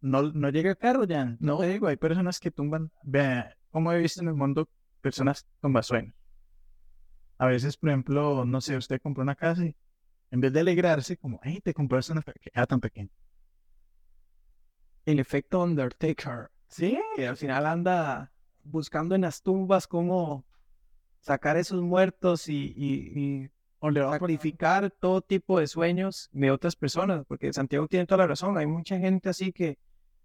no, 0.00 0.22
no 0.22 0.50
llega 0.50 0.70
el 0.70 0.76
carro 0.76 1.04
ya. 1.04 1.36
No 1.40 1.60
digo, 1.62 1.86
hay 1.86 1.96
personas 1.96 2.38
que 2.38 2.50
tumban, 2.50 2.90
vea, 3.02 3.56
como 3.70 3.92
he 3.92 3.98
visto 3.98 4.20
en 4.20 4.28
el 4.28 4.34
mundo, 4.34 4.68
personas 5.00 5.46
tumban 5.60 5.82
sueños. 5.82 6.14
A 7.38 7.46
veces, 7.46 7.76
por 7.76 7.88
ejemplo, 7.88 8.44
no 8.44 8.60
sé, 8.60 8.76
usted 8.76 9.00
compró 9.00 9.22
una 9.22 9.34
casa 9.34 9.64
y 9.64 9.74
en 10.30 10.40
vez 10.40 10.52
de 10.52 10.60
alegrarse, 10.60 11.16
como, 11.16 11.40
hey, 11.42 11.60
te 11.62 11.74
compraste 11.74 12.12
una 12.12 12.22
casa 12.22 12.66
tan 12.66 12.80
pequeña. 12.80 13.10
El 15.04 15.18
efecto 15.18 15.62
Undertaker. 15.62 16.50
Sí, 16.68 16.98
que 17.16 17.26
al 17.26 17.36
final 17.36 17.66
anda 17.66 18.32
buscando 18.64 19.14
en 19.14 19.22
las 19.22 19.42
tumbas 19.42 19.86
cómo 19.86 20.44
sacar 21.22 21.56
esos 21.56 21.80
muertos 21.80 22.48
y, 22.48 22.74
y, 22.76 23.50
sacrificar 23.80 24.90
todo 24.90 25.22
tipo 25.22 25.58
de 25.58 25.66
sueños 25.66 26.28
de 26.32 26.50
otras 26.50 26.76
personas, 26.76 27.24
porque 27.26 27.52
Santiago 27.52 27.88
tiene 27.88 28.06
toda 28.06 28.18
la 28.18 28.26
razón, 28.28 28.56
hay 28.56 28.66
mucha 28.66 28.98
gente 28.98 29.28
así 29.28 29.52
que 29.52 29.78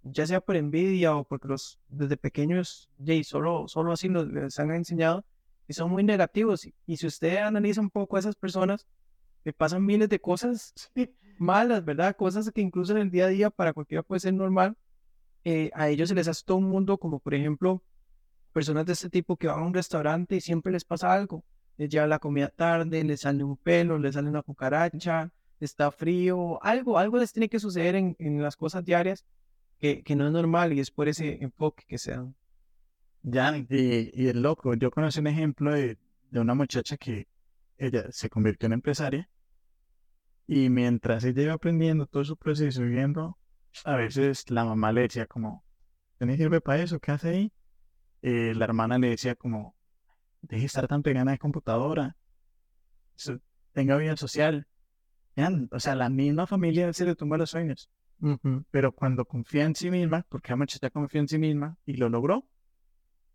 ya 0.04 0.28
sea 0.28 0.42
por 0.42 0.56
envidia 0.56 1.16
o 1.16 1.24
porque 1.24 1.48
los 1.48 1.80
desde 1.88 2.18
pequeños 2.18 2.90
y 3.00 3.24
solo, 3.24 3.68
solo 3.68 3.94
así 3.94 4.10
los, 4.10 4.28
les 4.28 4.60
han 4.60 4.72
enseñado 4.72 5.26
y 5.68 5.74
son 5.74 5.92
muy 5.92 6.04
negativos. 6.04 6.68
Y, 6.86 6.98
si 6.98 7.08
usted 7.08 7.38
analiza 7.38 7.82
un 7.82 7.90
poco 7.90 8.16
a 8.16 8.20
esas 8.20 8.36
personas, 8.36 8.86
le 9.44 9.54
pasan 9.54 9.86
miles 9.86 10.10
de 10.10 10.20
cosas 10.20 10.74
malas, 11.40 11.84
¿verdad? 11.84 12.16
Cosas 12.16 12.52
que 12.52 12.62
incluso 12.62 12.94
en 12.94 13.00
el 13.00 13.12
día 13.12 13.26
a 13.26 13.30
día 13.30 13.50
para 13.50 13.74
cualquiera 13.74 14.04
puede 14.04 14.20
ser 14.20 14.34
normal. 14.34 14.76
Eh, 15.44 15.72
a 15.74 15.90
ellos 15.90 16.10
se 16.10 16.16
les 16.16 16.28
hace 16.28 16.44
todo 16.46 16.58
un 16.58 16.70
mundo, 16.70 16.98
como 16.98 17.20
por 17.20 17.34
ejemplo, 17.34 17.82
personas 18.58 18.88
de 18.88 18.94
este 18.94 19.12
tipo 19.12 19.38
que 19.38 19.46
van 19.46 19.60
a 19.60 19.68
un 19.68 19.74
restaurante 19.76 20.36
y 20.36 20.42
siempre 20.42 20.72
les 20.72 20.84
pasa 20.84 21.14
algo. 21.14 21.46
Les 21.78 21.90
lleva 21.90 22.08
la 22.08 22.18
comida 22.18 22.50
tarde, 22.50 23.04
les 23.04 23.22
sale 23.22 23.44
un 23.44 23.56
pelo, 23.56 24.00
les 24.00 24.16
sale 24.16 24.30
una 24.30 24.42
cucaracha, 24.42 25.32
está 25.60 25.92
frío, 25.92 26.58
algo, 26.64 26.98
algo 26.98 27.20
les 27.20 27.32
tiene 27.32 27.50
que 27.50 27.60
suceder 27.60 27.94
en, 27.94 28.16
en 28.18 28.42
las 28.42 28.56
cosas 28.56 28.84
diarias 28.84 29.28
que, 29.78 30.02
que, 30.02 30.16
no 30.16 30.26
es 30.26 30.32
normal 30.32 30.74
y 30.74 30.80
es 30.80 30.90
por 30.90 31.08
ese 31.08 31.38
enfoque 31.44 31.84
que 31.88 32.00
se 32.00 32.14
dan. 32.14 32.36
Ya, 33.22 33.56
y, 33.56 34.10
y 34.12 34.28
el 34.28 34.42
loco, 34.42 34.74
yo 34.74 34.90
conocí 34.90 35.20
un 35.20 35.28
ejemplo 35.28 35.72
de, 35.72 36.00
de 36.32 36.40
una 36.40 36.56
muchacha 36.56 36.98
que 36.98 37.28
ella 37.78 38.08
se 38.10 38.28
convirtió 38.28 38.66
en 38.66 38.74
empresaria 38.74 39.30
y 40.48 40.72
mientras 40.72 41.24
ella 41.26 41.44
iba 41.44 41.54
aprendiendo 41.54 42.08
todo 42.08 42.26
su 42.26 42.36
proceso 42.36 42.82
viendo, 42.82 43.38
a 43.86 43.98
veces 43.98 44.50
la 44.50 44.66
mamá 44.66 44.92
le 44.92 45.02
decía 45.02 45.28
como, 45.28 45.64
¿tenés 46.18 46.38
sirve 46.38 46.60
para 46.60 46.82
eso? 46.82 47.00
¿Qué 47.00 47.12
hace 47.12 47.30
ahí? 47.30 47.54
Eh, 48.22 48.54
la 48.56 48.66
hermana 48.66 48.98
le 48.98 49.10
decía 49.10 49.36
como, 49.36 49.76
deje 50.42 50.62
de 50.62 50.66
estar 50.66 50.88
tan 50.88 51.04
pegada 51.04 51.32
de 51.32 51.38
computadora, 51.38 52.16
tenga 53.74 53.98
vida 53.98 54.16
social. 54.18 54.68
o 55.72 55.80
sea, 55.80 55.96
la 55.96 56.10
misma 56.10 56.48
familia 56.48 56.92
se 56.94 57.06
le 57.06 57.16
tumba 57.16 57.38
los 57.38 57.52
sueños. 57.52 57.90
Pero 58.72 58.92
cuando 58.92 59.26
confía 59.26 59.66
en 59.66 59.76
sí 59.76 59.92
misma, 59.92 60.26
porque 60.30 60.52
la 60.52 60.58
muchacha 60.58 60.90
confía 60.90 61.22
en 61.22 61.28
sí 61.28 61.38
misma 61.38 61.78
y 61.86 61.94
lo 61.94 62.10
logró, 62.10 62.48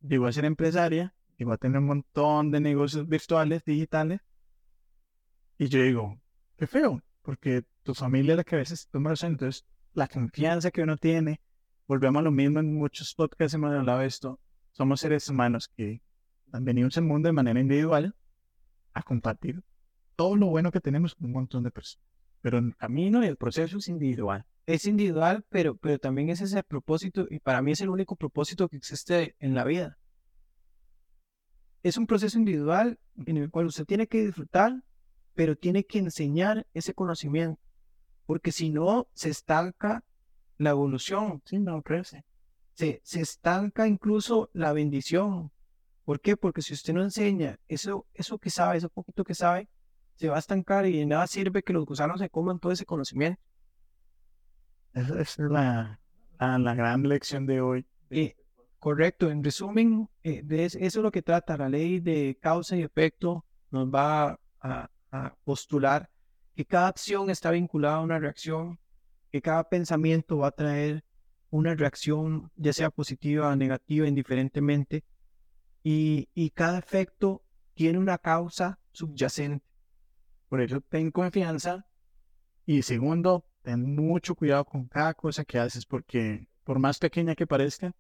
llegó 0.00 0.26
a 0.26 0.32
ser 0.32 0.44
empresaria, 0.44 1.14
llegó 1.36 1.52
a 1.52 1.56
tener 1.56 1.78
un 1.78 1.86
montón 1.86 2.50
de 2.50 2.60
negocios 2.60 3.08
virtuales, 3.08 3.64
digitales. 3.64 4.20
Y 5.58 5.68
yo 5.68 5.82
digo, 5.82 6.20
qué 6.56 6.66
feo, 6.66 7.00
porque 7.22 7.62
tu 7.84 7.94
familia 7.94 8.32
es 8.32 8.36
la 8.38 8.44
que 8.44 8.56
a 8.56 8.58
veces 8.58 8.88
toma 8.88 9.10
los 9.10 9.20
sueños. 9.20 9.34
Entonces, 9.34 9.64
la 9.94 10.08
confianza 10.08 10.70
que 10.70 10.82
uno 10.82 10.96
tiene, 10.96 11.40
volvemos 11.86 12.20
a 12.20 12.24
lo 12.24 12.32
mismo 12.32 12.58
en 12.58 12.74
muchos 12.74 13.14
podcasts 13.14 13.54
hemos 13.54 13.72
hablado 13.72 14.00
de 14.00 14.06
esto, 14.06 14.40
somos 14.72 15.00
seres 15.00 15.28
humanos 15.28 15.68
que 15.68 16.02
han 16.50 16.64
venido 16.64 16.88
al 16.94 17.02
mundo 17.02 17.28
de 17.28 17.32
manera 17.32 17.60
individual 17.60 18.14
a 18.94 19.02
compartir 19.02 19.62
todo 20.16 20.36
lo 20.36 20.46
bueno 20.46 20.70
que 20.70 20.80
tenemos 20.80 21.14
con 21.14 21.26
un 21.26 21.32
montón 21.32 21.62
de 21.62 21.70
personas. 21.70 22.06
Pero 22.40 22.58
el 22.58 22.76
camino 22.76 23.22
y 23.24 23.28
el 23.28 23.36
proceso 23.36 23.78
es 23.78 23.88
individual. 23.88 24.44
Es 24.66 24.86
individual, 24.86 25.44
pero, 25.48 25.76
pero 25.76 25.98
también 25.98 26.28
es 26.28 26.40
ese 26.40 26.62
propósito, 26.62 27.26
y 27.30 27.40
para 27.40 27.62
mí 27.62 27.72
es 27.72 27.80
el 27.80 27.88
único 27.88 28.16
propósito 28.16 28.68
que 28.68 28.76
existe 28.76 29.34
en 29.38 29.54
la 29.54 29.64
vida. 29.64 29.98
Es 31.82 31.96
un 31.96 32.06
proceso 32.06 32.38
individual 32.38 32.98
en 33.26 33.36
el 33.36 33.50
cual 33.50 33.66
usted 33.66 33.84
tiene 33.84 34.06
que 34.06 34.24
disfrutar, 34.24 34.82
pero 35.34 35.56
tiene 35.56 35.84
que 35.84 35.98
enseñar 35.98 36.66
ese 36.74 36.94
conocimiento, 36.94 37.60
porque 38.26 38.52
si 38.52 38.70
no, 38.70 39.08
se 39.14 39.30
estanca 39.30 40.04
la 40.58 40.70
evolución, 40.70 41.42
sí, 41.44 41.58
no 41.58 41.82
crece 41.82 42.24
se, 42.74 43.00
estanca 43.20 43.86
incluso 43.86 44.50
la 44.52 44.72
bendición. 44.72 45.50
¿Por 46.04 46.20
qué? 46.20 46.36
Porque 46.36 46.62
si 46.62 46.74
usted 46.74 46.94
no 46.94 47.02
enseña 47.02 47.58
eso, 47.68 48.06
eso 48.14 48.38
que 48.38 48.50
sabe, 48.50 48.78
eso 48.78 48.88
poquito 48.88 49.24
que 49.24 49.34
sabe, 49.34 49.68
se 50.16 50.28
va 50.28 50.36
a 50.36 50.40
estancar 50.40 50.86
y 50.86 50.98
de 50.98 51.06
nada 51.06 51.26
sirve 51.26 51.62
que 51.62 51.72
los 51.72 51.86
gusanos 51.86 52.20
se 52.20 52.28
coman 52.28 52.58
todo 52.58 52.72
ese 52.72 52.84
conocimiento. 52.84 53.40
Esa 54.94 55.20
es 55.20 55.38
la, 55.38 56.00
la, 56.38 56.74
gran 56.74 57.02
lección 57.08 57.46
de 57.46 57.60
hoy. 57.60 57.86
Eh, 58.10 58.36
correcto, 58.78 59.30
en 59.30 59.42
resumen, 59.42 60.08
eh, 60.22 60.44
eso 60.48 60.78
es 60.78 60.96
lo 60.96 61.10
que 61.10 61.22
trata 61.22 61.56
la 61.56 61.68
ley 61.68 62.00
de 62.00 62.36
causa 62.40 62.76
y 62.76 62.82
efecto. 62.82 63.44
Nos 63.70 63.88
va 63.88 64.38
a, 64.60 64.90
a 65.10 65.34
postular 65.44 66.10
que 66.54 66.66
cada 66.66 66.88
acción 66.88 67.30
está 67.30 67.50
vinculada 67.50 67.96
a 67.96 68.02
una 68.02 68.18
reacción, 68.18 68.78
que 69.30 69.40
cada 69.40 69.66
pensamiento 69.68 70.38
va 70.38 70.48
a 70.48 70.52
traer 70.52 71.02
una 71.52 71.74
reacción, 71.74 72.50
ya 72.56 72.72
sea 72.72 72.90
positiva 72.90 73.48
o 73.48 73.56
negativa, 73.56 74.08
indiferentemente, 74.08 75.04
y, 75.84 76.28
y 76.34 76.50
cada 76.50 76.78
efecto 76.78 77.44
tiene 77.74 77.98
una 77.98 78.16
causa 78.16 78.78
subyacente. 78.92 79.64
Por 80.48 80.62
eso 80.62 80.80
ten 80.80 81.10
confianza 81.10 81.86
y 82.64 82.82
segundo, 82.82 83.44
ten 83.60 83.94
mucho 83.94 84.34
cuidado 84.34 84.64
con 84.64 84.86
cada 84.86 85.12
cosa 85.12 85.44
que 85.44 85.58
haces 85.58 85.84
porque 85.84 86.48
por 86.64 86.78
más 86.78 86.98
pequeña 86.98 87.34
que 87.34 87.46
parezca, 87.46 87.92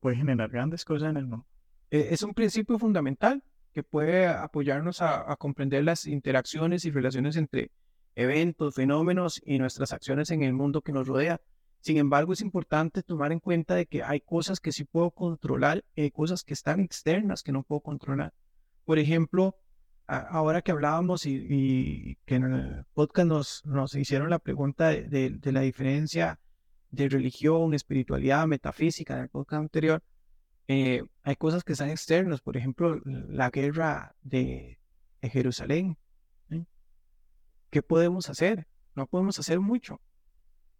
puede 0.00 0.16
generar 0.16 0.48
grandes 0.48 0.84
cosas 0.84 1.10
en 1.10 1.18
el 1.18 1.26
mundo. 1.26 1.46
E, 1.90 2.08
es 2.12 2.22
un 2.22 2.32
principio 2.32 2.78
fundamental 2.78 3.42
que 3.72 3.82
puede 3.82 4.26
apoyarnos 4.26 5.02
a, 5.02 5.30
a, 5.30 5.36
comprender 5.36 5.84
las 5.84 6.06
interacciones 6.06 6.86
y 6.86 6.90
relaciones 6.90 7.36
entre 7.36 7.72
eventos, 8.14 8.74
fenómenos 8.74 9.40
y 9.44 9.58
nuestras 9.58 9.92
acciones 9.92 10.30
en 10.30 10.42
el 10.42 10.54
mundo 10.54 10.80
que 10.80 10.92
nos 10.92 11.06
rodea. 11.06 11.40
Sin 11.80 11.96
embargo, 11.96 12.32
es 12.32 12.42
importante 12.42 13.02
tomar 13.02 13.32
en 13.32 13.40
cuenta 13.40 13.74
de 13.74 13.86
que 13.86 14.02
hay 14.02 14.20
cosas 14.20 14.60
que 14.60 14.72
sí 14.72 14.84
puedo 14.84 15.10
controlar 15.10 15.84
y 15.94 16.02
hay 16.02 16.10
cosas 16.10 16.44
que 16.44 16.52
están 16.52 16.80
externas 16.80 17.42
que 17.42 17.52
no 17.52 17.62
puedo 17.62 17.80
controlar. 17.80 18.34
Por 18.84 18.98
ejemplo, 18.98 19.56
ahora 20.06 20.60
que 20.60 20.72
hablábamos 20.72 21.24
y, 21.24 22.18
que 22.26 22.34
en 22.34 22.44
el 22.52 22.84
podcast 22.92 23.28
nos, 23.28 23.64
nos 23.64 23.94
hicieron 23.94 24.28
la 24.28 24.38
pregunta 24.38 24.88
de, 24.88 25.38
la 25.42 25.60
diferencia 25.60 26.38
de 26.90 27.08
religión, 27.08 27.72
espiritualidad, 27.72 28.46
metafísica 28.46 29.14
en 29.14 29.22
el 29.22 29.28
podcast 29.28 29.60
anterior, 29.60 30.02
eh, 30.68 31.02
hay 31.22 31.36
cosas 31.36 31.64
que 31.64 31.72
están 31.72 31.90
externas, 31.90 32.40
por 32.40 32.56
ejemplo, 32.56 33.00
la 33.04 33.50
guerra 33.50 34.14
de, 34.22 34.78
Jerusalén. 35.22 35.96
¿Qué 37.70 37.82
podemos 37.82 38.28
hacer? 38.28 38.66
No 38.94 39.06
podemos 39.06 39.38
hacer 39.38 39.60
mucho. 39.60 40.00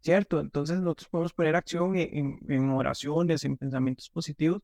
¿Cierto? 0.01 0.41
Entonces 0.41 0.81
nosotros 0.81 1.09
podemos 1.09 1.33
poner 1.33 1.57
acción 1.57 1.95
en, 1.97 2.71
oraciones, 2.71 3.45
en 3.45 3.57
pensamientos 3.57 4.09
positivos, 4.11 4.63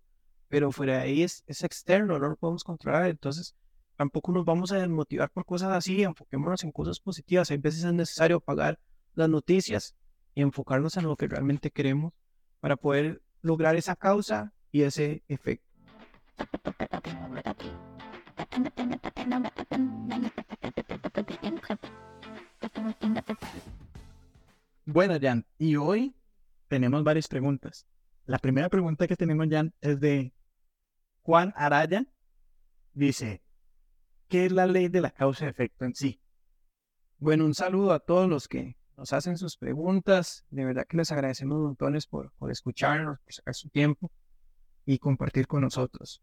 pero 0.48 0.72
fuera 0.72 0.98
de 0.98 1.02
ahí 1.02 1.22
es, 1.22 1.44
es, 1.46 1.62
externo, 1.62 2.18
no 2.18 2.28
lo 2.28 2.36
podemos 2.36 2.64
controlar, 2.64 3.06
entonces 3.08 3.54
tampoco 3.96 4.32
nos 4.32 4.44
vamos 4.44 4.72
a 4.72 4.78
desmotivar 4.78 5.30
por 5.30 5.44
cosas 5.44 5.72
así, 5.72 6.02
enfoquémonos 6.02 6.64
en 6.64 6.72
cosas 6.72 7.00
positivas, 7.00 7.50
hay 7.50 7.58
veces 7.58 7.84
es 7.84 7.92
necesario 7.92 8.38
apagar 8.38 8.78
las 9.14 9.28
noticias 9.28 9.94
y 10.34 10.42
enfocarnos 10.42 10.96
en 10.96 11.04
lo 11.04 11.16
que 11.16 11.26
realmente 11.26 11.70
queremos 11.70 12.12
para 12.60 12.76
poder 12.76 13.22
lograr 13.42 13.76
esa 13.76 13.96
causa 13.96 14.52
y 14.70 14.82
ese 14.82 15.22
efecto. 15.28 15.66
Bueno, 24.88 25.18
Jan, 25.20 25.44
y 25.58 25.74
hoy 25.74 26.14
tenemos 26.68 27.02
varias 27.02 27.26
preguntas. 27.26 27.88
La 28.24 28.38
primera 28.38 28.68
pregunta 28.68 29.08
que 29.08 29.16
tenemos, 29.16 29.48
Jan, 29.50 29.74
es 29.80 29.98
de 29.98 30.32
Juan 31.22 31.52
Araya. 31.56 32.06
Dice, 32.92 33.42
¿qué 34.28 34.46
es 34.46 34.52
la 34.52 34.66
ley 34.68 34.86
de 34.86 35.00
la 35.00 35.10
causa-efecto 35.10 35.84
en 35.84 35.94
sí? 35.96 36.20
Bueno, 37.18 37.44
un 37.46 37.54
saludo 37.54 37.92
a 37.92 37.98
todos 37.98 38.28
los 38.28 38.46
que 38.46 38.76
nos 38.96 39.12
hacen 39.12 39.36
sus 39.38 39.56
preguntas. 39.56 40.44
De 40.50 40.64
verdad 40.64 40.86
que 40.88 40.98
les 40.98 41.10
agradecemos 41.10 41.58
montones 41.58 42.06
por, 42.06 42.30
por 42.38 42.52
escucharnos, 42.52 43.18
por 43.18 43.32
sacar 43.32 43.54
su 43.56 43.68
tiempo. 43.68 44.12
y 44.84 44.98
compartir 44.98 45.48
con 45.48 45.62
nosotros. 45.62 46.22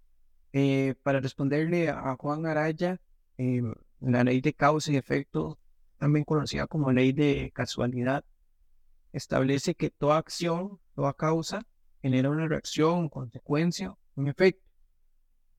Eh, 0.53 0.95
para 1.03 1.19
responderle 1.19 1.89
a 1.89 2.15
Juan 2.17 2.45
Araya, 2.45 3.01
eh, 3.37 3.61
la 3.99 4.23
ley 4.23 4.39
de 4.39 4.53
causa 4.53 4.93
y 4.93 4.95
efecto, 4.95 5.59
también 5.97 6.23
conocida 6.23 6.65
como 6.67 6.93
ley 6.93 7.11
de 7.11 7.51
casualidad, 7.53 8.23
establece 9.13 9.75
que 9.75 9.89
toda 9.89 10.17
acción, 10.17 10.79
toda 10.95 11.13
causa, 11.13 11.61
genera 12.01 12.29
una 12.29 12.47
reacción, 12.47 13.07
consecuencia, 13.07 13.93
un 14.15 14.27
efecto. 14.27 14.61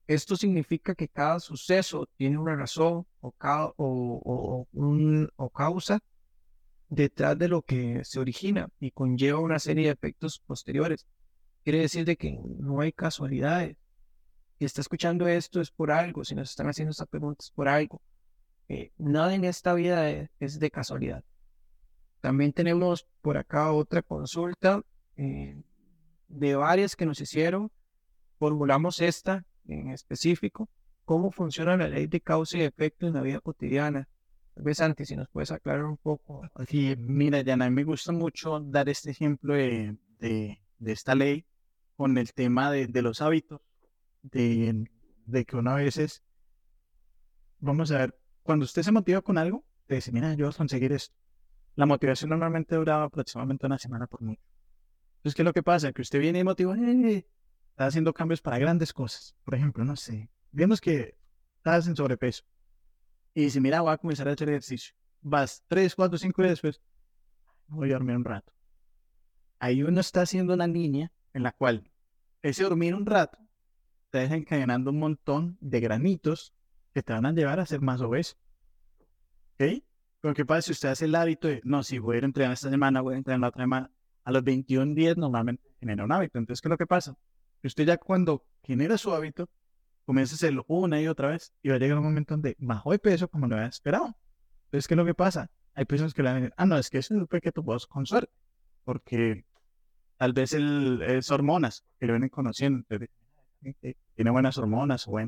Esto 0.07 0.35
significa 0.35 0.93
que 0.93 1.07
cada 1.07 1.39
suceso 1.39 2.07
tiene 2.15 2.37
una 2.37 2.55
razón 2.55 3.07
o, 3.21 3.33
o, 3.77 4.67
o 5.35 5.49
causa 5.49 5.99
detrás 6.89 7.37
de 7.39 7.47
lo 7.47 7.63
que 7.63 8.03
se 8.03 8.19
origina 8.19 8.69
y 8.79 8.91
conlleva 8.91 9.39
una 9.39 9.57
serie 9.57 9.85
de 9.85 9.93
efectos 9.93 10.39
posteriores. 10.45 11.07
Quiere 11.63 11.79
decir 11.79 12.05
de 12.05 12.15
que 12.15 12.37
no 12.59 12.81
hay 12.81 12.91
casualidades. 12.91 13.77
Si 14.59 14.65
está 14.65 14.81
escuchando 14.81 15.27
esto 15.27 15.59
es 15.59 15.71
por 15.71 15.91
algo, 15.91 16.23
si 16.23 16.35
nos 16.35 16.51
están 16.51 16.69
haciendo 16.69 16.91
esta 16.91 17.07
pregunta 17.07 17.43
es 17.43 17.51
por 17.51 17.67
algo. 17.67 18.01
Eh, 18.69 18.91
nada 18.97 19.33
en 19.35 19.43
esta 19.43 19.73
vida 19.73 20.09
es, 20.39 20.59
de 20.59 20.71
casualidad. 20.71 21.23
También 22.25 22.53
tenemos 22.53 23.05
por 23.21 23.37
acá 23.37 23.71
otra 23.71 24.01
consulta 24.01 24.81
eh, 25.15 25.61
de 26.27 26.55
varias 26.55 26.95
que 26.95 27.05
nos 27.05 27.21
hicieron. 27.21 27.71
Formulamos 28.39 28.99
esta 28.99 29.45
en 29.67 29.91
específico. 29.91 30.67
¿Cómo 31.03 31.29
funciona 31.29 31.77
la 31.77 31.87
ley 31.87 32.07
de 32.07 32.19
causa 32.21 32.57
y 32.57 32.61
efecto 32.63 33.05
en 33.05 33.13
la 33.13 33.21
vida 33.21 33.41
cotidiana? 33.41 34.09
Tal 34.55 34.73
antes, 34.83 35.07
si 35.07 35.15
nos 35.15 35.29
puedes 35.29 35.51
aclarar 35.51 35.85
un 35.85 35.97
poco. 35.97 36.41
Sí, 36.67 36.95
mira, 36.97 37.43
Diana, 37.43 37.69
me 37.69 37.83
gusta 37.83 38.11
mucho 38.11 38.59
dar 38.59 38.89
este 38.89 39.11
ejemplo 39.11 39.53
de, 39.53 39.95
de, 40.17 40.57
esta 40.83 41.13
ley 41.13 41.45
con 41.95 42.17
el 42.17 42.33
tema 42.33 42.71
de, 42.71 42.87
de 42.87 43.01
los 43.03 43.21
hábitos, 43.21 43.61
de, 44.23 44.83
de, 45.27 45.45
que 45.45 45.57
una 45.57 45.75
veces, 45.75 46.23
vamos 47.59 47.91
a 47.91 47.99
ver, 47.99 48.19
cuando 48.41 48.65
usted 48.65 48.81
se 48.81 48.91
motiva 48.91 49.21
con 49.21 49.37
algo, 49.37 49.63
te 49.85 49.93
dice, 49.93 50.11
mira, 50.11 50.33
yo 50.33 50.47
voy 50.47 50.55
a 50.55 50.57
conseguir 50.57 50.91
esto. 50.91 51.15
La 51.75 51.85
motivación 51.85 52.29
normalmente 52.29 52.75
duraba 52.75 53.03
aproximadamente 53.03 53.65
una 53.65 53.77
semana 53.77 54.07
por 54.07 54.21
mucho. 54.21 54.41
Entonces, 55.17 55.35
¿qué 55.35 55.41
es 55.41 55.45
lo 55.45 55.53
que 55.53 55.63
pasa? 55.63 55.91
Que 55.91 56.01
usted 56.01 56.19
viene 56.19 56.39
y 56.39 56.43
motiva, 56.43 56.75
eh, 56.77 57.27
está 57.71 57.87
haciendo 57.87 58.13
cambios 58.13 58.41
para 58.41 58.57
grandes 58.57 58.93
cosas. 58.93 59.35
Por 59.43 59.55
ejemplo, 59.55 59.83
no 59.83 59.95
sé, 59.95 60.29
vemos 60.51 60.79
que 60.79 61.17
estás 61.57 61.87
en 61.87 61.95
sobrepeso 61.95 62.43
y 63.33 63.45
dice, 63.45 63.59
mira, 63.59 63.81
voy 63.81 63.91
a 63.91 63.97
comenzar 63.97 64.27
a 64.29 64.31
hacer 64.31 64.49
ejercicio. 64.49 64.95
Vas 65.21 65.63
tres, 65.67 65.95
cuatro, 65.95 66.17
cinco 66.17 66.41
días 66.41 66.53
después, 66.53 66.81
voy 67.67 67.89
a 67.89 67.93
dormir 67.93 68.15
un 68.15 68.23
rato. 68.23 68.53
Ahí 69.59 69.83
uno 69.83 69.99
está 69.99 70.21
haciendo 70.21 70.53
una 70.53 70.67
línea 70.67 71.11
en 71.33 71.43
la 71.43 71.51
cual 71.51 71.89
ese 72.41 72.63
dormir 72.63 72.95
un 72.95 73.05
rato 73.05 73.37
te 74.11 74.19
deja 74.19 74.35
encadenando 74.35 74.91
un 74.91 74.99
montón 74.99 75.57
de 75.59 75.79
granitos 75.81 76.53
que 76.93 77.03
te 77.03 77.11
van 77.11 77.25
a 77.25 77.33
llevar 77.33 77.59
a 77.59 77.65
ser 77.65 77.81
más 77.81 77.99
obeso. 77.99 78.37
¿Ok? 79.55 79.83
Pero 80.25 80.33
¿qué 80.33 80.43
pasa 80.43 80.63
si 80.63 80.71
usted 80.71 80.89
hace 80.89 81.05
el 81.05 81.13
hábito 81.13 81.47
de, 81.47 81.61
no, 81.65 81.83
si 81.83 81.99
voy 81.99 82.17
a 82.17 82.21
entrenar 82.21 82.53
esta 82.53 82.71
semana, 82.71 82.99
voy 83.01 83.13
a 83.13 83.17
entrenar 83.17 83.41
la 83.41 83.49
otra 83.49 83.61
semana? 83.61 83.91
A 84.23 84.31
los 84.31 84.43
21 84.43 84.95
días 84.95 85.15
normalmente 85.17 85.63
genera 85.79 86.03
un 86.03 86.11
hábito. 86.11 86.39
Entonces, 86.39 86.61
¿qué 86.63 86.67
es 86.67 86.71
lo 86.71 86.79
que 86.79 86.87
pasa? 86.87 87.15
Usted 87.63 87.85
ya 87.85 87.97
cuando 87.97 88.43
genera 88.63 88.97
su 88.97 89.13
hábito, 89.13 89.47
comienza 90.03 90.33
a 90.33 90.37
hacerlo 90.37 90.65
una 90.67 90.99
y 90.99 91.07
otra 91.07 91.27
vez 91.27 91.53
y 91.61 91.69
va 91.69 91.75
a 91.75 91.77
llegar 91.77 91.99
un 91.99 92.05
momento 92.05 92.33
donde 92.33 92.55
bajó 92.57 92.91
de 92.91 92.97
peso 92.97 93.27
como 93.27 93.45
lo 93.45 93.55
había 93.55 93.67
esperado. 93.67 94.17
Entonces, 94.63 94.87
¿qué 94.87 94.95
es 94.95 94.97
lo 94.97 95.05
que 95.05 95.13
pasa? 95.13 95.51
Hay 95.75 95.85
personas 95.85 96.15
que 96.15 96.23
le 96.23 96.29
van 96.29 96.37
a 96.37 96.39
decir, 96.39 96.53
ah, 96.57 96.65
no, 96.65 96.77
es 96.79 96.89
que 96.89 96.97
eso 96.97 97.15
es 97.15 97.27
porque 97.27 97.51
tú 97.51 97.63
puedes 97.63 97.85
con 97.85 98.07
suerte, 98.07 98.33
porque 98.83 99.45
tal 100.17 100.33
vez 100.33 100.53
el, 100.53 101.03
es 101.03 101.29
hormonas 101.29 101.85
que 101.99 102.07
lo 102.07 102.13
vienen 102.13 102.29
conociendo, 102.29 102.83
tiene 104.15 104.31
buenas 104.31 104.57
hormonas 104.57 105.07
o 105.07 105.19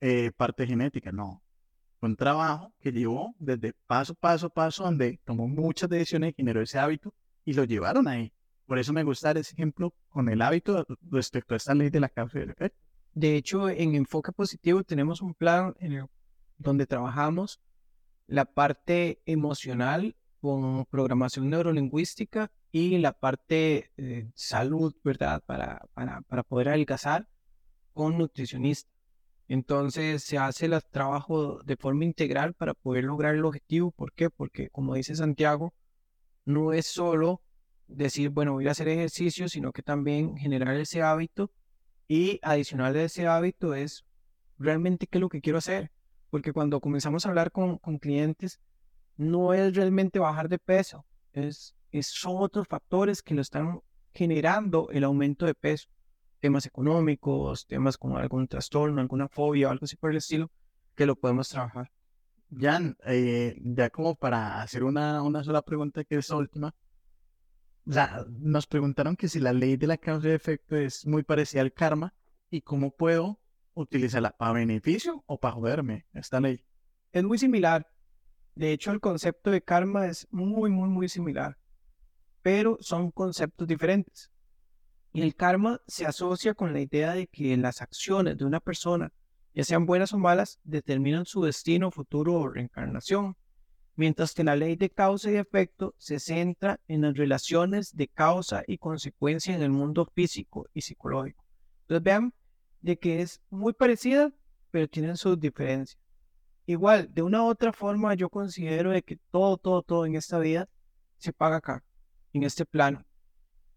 eh, 0.00 0.32
parte 0.36 0.66
genética, 0.66 1.12
no. 1.12 1.43
Fue 2.04 2.10
un 2.10 2.16
trabajo 2.16 2.70
que 2.80 2.92
llevó 2.92 3.34
desde 3.38 3.72
paso, 3.86 4.14
paso, 4.14 4.50
paso, 4.50 4.84
donde 4.84 5.18
tomó 5.24 5.48
muchas 5.48 5.88
decisiones 5.88 6.34
generó 6.36 6.60
ese 6.60 6.78
hábito 6.78 7.14
y 7.46 7.54
lo 7.54 7.64
llevaron 7.64 8.08
ahí. 8.08 8.30
Por 8.66 8.78
eso 8.78 8.92
me 8.92 9.04
gusta 9.04 9.28
dar 9.28 9.38
ese 9.38 9.54
ejemplo 9.54 9.94
con 10.10 10.28
el 10.28 10.42
hábito 10.42 10.84
respecto 11.10 11.54
a 11.54 11.56
esta 11.56 11.74
ley 11.74 11.88
de 11.88 12.00
la 12.00 12.10
causa 12.10 12.38
y 12.38 12.42
el 12.42 12.50
efecto. 12.50 12.78
De 13.14 13.36
hecho, 13.36 13.70
en 13.70 13.94
Enfoque 13.94 14.32
Positivo 14.32 14.84
tenemos 14.84 15.22
un 15.22 15.32
plan 15.32 15.74
en 15.80 16.06
donde 16.58 16.86
trabajamos 16.86 17.62
la 18.26 18.44
parte 18.44 19.22
emocional 19.24 20.14
con 20.42 20.84
programación 20.84 21.48
neurolingüística 21.48 22.52
y 22.70 22.98
la 22.98 23.12
parte 23.12 23.92
de 23.96 24.30
salud, 24.34 24.94
¿verdad? 25.02 25.42
Para, 25.46 25.80
para, 25.94 26.20
para 26.20 26.42
poder 26.42 26.68
adelgazar 26.68 27.26
con 27.94 28.18
nutricionista. 28.18 28.93
Entonces 29.48 30.22
se 30.24 30.38
hace 30.38 30.66
el 30.66 30.80
trabajo 30.90 31.60
de 31.64 31.76
forma 31.76 32.04
integral 32.04 32.54
para 32.54 32.74
poder 32.74 33.04
lograr 33.04 33.34
el 33.34 33.44
objetivo. 33.44 33.90
¿Por 33.90 34.12
qué? 34.12 34.30
Porque 34.30 34.70
como 34.70 34.94
dice 34.94 35.14
Santiago, 35.14 35.74
no 36.44 36.72
es 36.72 36.86
solo 36.86 37.42
decir, 37.86 38.30
bueno, 38.30 38.52
voy 38.52 38.68
a 38.68 38.72
hacer 38.72 38.88
ejercicio, 38.88 39.48
sino 39.48 39.72
que 39.72 39.82
también 39.82 40.36
generar 40.36 40.74
ese 40.76 41.02
hábito 41.02 41.50
y 42.08 42.38
adicional 42.42 42.96
a 42.96 43.02
ese 43.02 43.26
hábito 43.26 43.74
es 43.74 44.04
realmente 44.58 45.06
qué 45.06 45.18
es 45.18 45.20
lo 45.20 45.28
que 45.28 45.40
quiero 45.40 45.58
hacer. 45.58 45.90
Porque 46.30 46.52
cuando 46.52 46.80
comenzamos 46.80 47.24
a 47.24 47.28
hablar 47.28 47.52
con, 47.52 47.78
con 47.78 47.98
clientes, 47.98 48.60
no 49.16 49.52
es 49.52 49.74
realmente 49.74 50.18
bajar 50.18 50.48
de 50.48 50.58
peso, 50.58 51.06
es, 51.32 51.74
es, 51.92 52.08
son 52.08 52.36
otros 52.38 52.66
factores 52.66 53.22
que 53.22 53.34
lo 53.34 53.42
están 53.42 53.80
generando 54.12 54.88
el 54.90 55.04
aumento 55.04 55.46
de 55.46 55.54
peso. 55.54 55.88
Temas 56.44 56.66
económicos, 56.66 57.66
temas 57.66 57.96
como 57.96 58.18
algún 58.18 58.46
trastorno, 58.46 59.00
alguna 59.00 59.28
fobia 59.28 59.68
o 59.68 59.70
algo 59.70 59.86
así 59.86 59.96
por 59.96 60.10
el 60.10 60.18
estilo, 60.18 60.50
que 60.94 61.06
lo 61.06 61.16
podemos 61.16 61.48
trabajar. 61.48 61.90
Jan, 62.54 62.98
eh, 63.06 63.56
ya 63.64 63.88
como 63.88 64.14
para 64.14 64.60
hacer 64.60 64.84
una, 64.84 65.22
una 65.22 65.42
sola 65.42 65.62
pregunta 65.62 66.04
que 66.04 66.16
es 66.16 66.28
última, 66.28 66.74
o 67.86 67.92
sea, 67.94 68.26
nos 68.28 68.66
preguntaron 68.66 69.16
que 69.16 69.26
si 69.26 69.40
la 69.40 69.54
ley 69.54 69.78
de 69.78 69.86
la 69.86 69.96
causa 69.96 70.28
y 70.28 70.32
efecto 70.32 70.76
es 70.76 71.06
muy 71.06 71.22
parecida 71.22 71.62
al 71.62 71.72
karma 71.72 72.12
y 72.50 72.60
cómo 72.60 72.90
puedo 72.90 73.40
utilizarla 73.72 74.36
para 74.36 74.52
beneficio 74.52 75.24
o 75.24 75.40
para 75.40 75.54
joderme 75.54 76.04
esta 76.12 76.40
ley. 76.40 76.62
Es 77.10 77.24
muy 77.24 77.38
similar. 77.38 77.88
De 78.54 78.70
hecho, 78.70 78.90
el 78.90 79.00
concepto 79.00 79.50
de 79.50 79.62
karma 79.62 80.08
es 80.08 80.28
muy, 80.30 80.70
muy, 80.70 80.90
muy 80.90 81.08
similar, 81.08 81.56
pero 82.42 82.76
son 82.82 83.10
conceptos 83.12 83.66
diferentes. 83.66 84.30
Y 85.14 85.22
el 85.22 85.34
karma 85.34 85.80
se 85.86 86.04
asocia 86.04 86.52
con 86.52 86.74
la 86.74 86.80
idea 86.80 87.14
de 87.14 87.26
que 87.26 87.56
las 87.56 87.80
acciones 87.80 88.36
de 88.36 88.44
una 88.44 88.60
persona, 88.60 89.10
ya 89.54 89.64
sean 89.64 89.86
buenas 89.86 90.12
o 90.12 90.18
malas, 90.18 90.60
determinan 90.64 91.24
su 91.24 91.42
destino, 91.42 91.90
futuro 91.90 92.34
o 92.34 92.48
reencarnación 92.48 93.36
mientras 93.96 94.34
que 94.34 94.44
la 94.44 94.56
ley 94.56 94.76
de 94.76 94.90
causa 94.90 95.30
y 95.30 95.36
efecto 95.36 95.94
se 95.98 96.18
centra 96.18 96.80
en 96.88 97.02
las 97.02 97.16
relaciones 97.16 97.94
de 97.96 98.08
causa 98.08 98.62
y 98.66 98.78
consecuencia 98.78 99.54
en 99.54 99.62
el 99.62 99.70
mundo 99.70 100.06
físico 100.14 100.68
y 100.74 100.80
psicológico. 100.80 101.44
Entonces 101.82 102.02
vean 102.02 102.34
de 102.80 102.98
que 102.98 103.22
es 103.22 103.40
muy 103.50 103.72
parecida, 103.72 104.32
pero 104.70 104.88
tienen 104.88 105.16
sus 105.16 105.38
diferencias. 105.38 105.98
Igual, 106.66 107.12
de 107.12 107.22
una 107.22 107.42
u 107.42 107.46
otra 107.46 107.72
forma, 107.72 108.14
yo 108.14 108.28
considero 108.30 108.90
de 108.90 109.02
que 109.02 109.18
todo, 109.30 109.58
todo, 109.58 109.82
todo 109.82 110.06
en 110.06 110.16
esta 110.16 110.38
vida 110.38 110.68
se 111.18 111.32
paga 111.32 111.56
acá, 111.56 111.84
en 112.32 112.42
este 112.42 112.64
plano. 112.64 113.04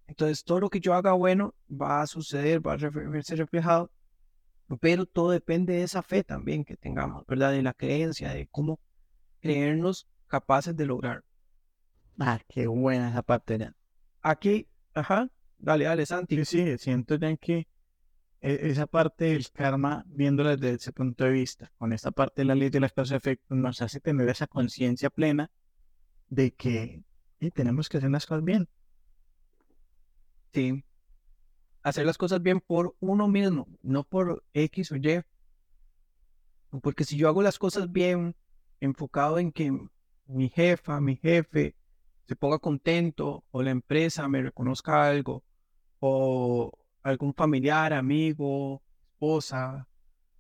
Entonces, 0.08 0.43
todo 0.43 0.62
lo 0.62 0.70
que 0.70 0.80
yo 0.80 0.93
haga 0.93 1.12
bueno 1.13 1.54
va 1.70 2.02
a 2.02 2.08
suceder, 2.08 2.65
va 2.65 2.74
a 2.74 2.78
verse 2.78 3.36
reflejado, 3.36 3.91
pero 4.80 5.06
todo 5.06 5.32
depende 5.32 5.74
de 5.74 5.84
esa 5.84 6.02
fe 6.02 6.24
también 6.24 6.63
que 6.63 6.78
tengamos, 6.78 7.26
¿verdad? 7.28 7.52
De 7.52 7.62
la 7.62 7.74
creencia, 7.74 8.34
de 8.34 8.48
cómo 8.48 8.80
creernos 9.39 10.08
capaces 10.28 10.76
de 10.76 10.86
lograr. 10.86 11.24
Ah, 12.20 12.39
qué 12.48 12.67
buena 12.67 13.10
esa 13.10 13.22
parte. 13.22 13.72
Aquí, 14.22 14.67
ajá, 14.93 15.30
dale, 15.58 15.86
dale, 15.86 16.06
Santi. 16.06 16.36
Sí, 16.38 16.46
sí, 16.46 16.78
siento 16.78 17.15
ya 17.15 17.36
que 17.38 17.67
e, 18.41 18.70
esa 18.70 18.88
parte 18.88 19.26
del 19.26 19.50
karma, 19.52 20.04
viéndola 20.08 20.56
desde 20.56 20.76
ese 20.76 20.91
punto 20.91 21.26
de 21.26 21.32
vista, 21.32 21.72
con 21.78 21.93
esta 21.93 22.12
parte 22.12 22.41
de 22.41 22.46
la 22.46 22.56
ley 22.56 22.70
de 22.70 22.80
las 22.80 22.93
causas 22.93 23.17
efectos, 23.17 23.58
nos 23.58 23.82
hace 23.82 24.00
tener 24.00 24.28
esa 24.30 24.48
conciencia 24.48 25.10
plena 25.10 25.52
de 26.30 26.52
que 26.52 27.04
tenemos 27.54 27.88
que 27.88 27.98
hacer 27.98 28.10
las 28.10 28.26
cosas 28.26 28.43
bien. 28.43 28.67
Sí. 30.58 30.84
Hacer 31.84 32.08
las 32.08 32.17
cosas 32.17 32.41
bien 32.41 32.62
por 32.62 32.96
uno 33.00 33.28
mismo, 33.28 33.67
no 33.84 34.04
por 34.04 34.43
X 34.54 34.91
o 34.91 34.96
Y. 34.96 35.22
Porque 36.82 37.04
si 37.04 37.15
yo 37.15 37.28
hago 37.28 37.43
las 37.43 37.60
cosas 37.60 37.91
bien 37.91 38.36
enfocado 38.80 39.38
en 39.38 39.52
que 39.52 39.72
mi 40.26 40.50
jefa, 40.50 41.00
mi 41.00 41.15
jefe 41.17 41.76
se 42.28 42.36
ponga 42.36 42.58
contento 42.58 43.46
o 43.52 43.62
la 43.62 43.70
empresa 43.70 44.28
me 44.28 44.41
reconozca 44.41 45.08
algo 45.08 45.43
o 46.00 46.72
algún 47.04 47.36
familiar, 47.36 47.93
amigo, 47.93 48.82
esposa, 49.12 49.88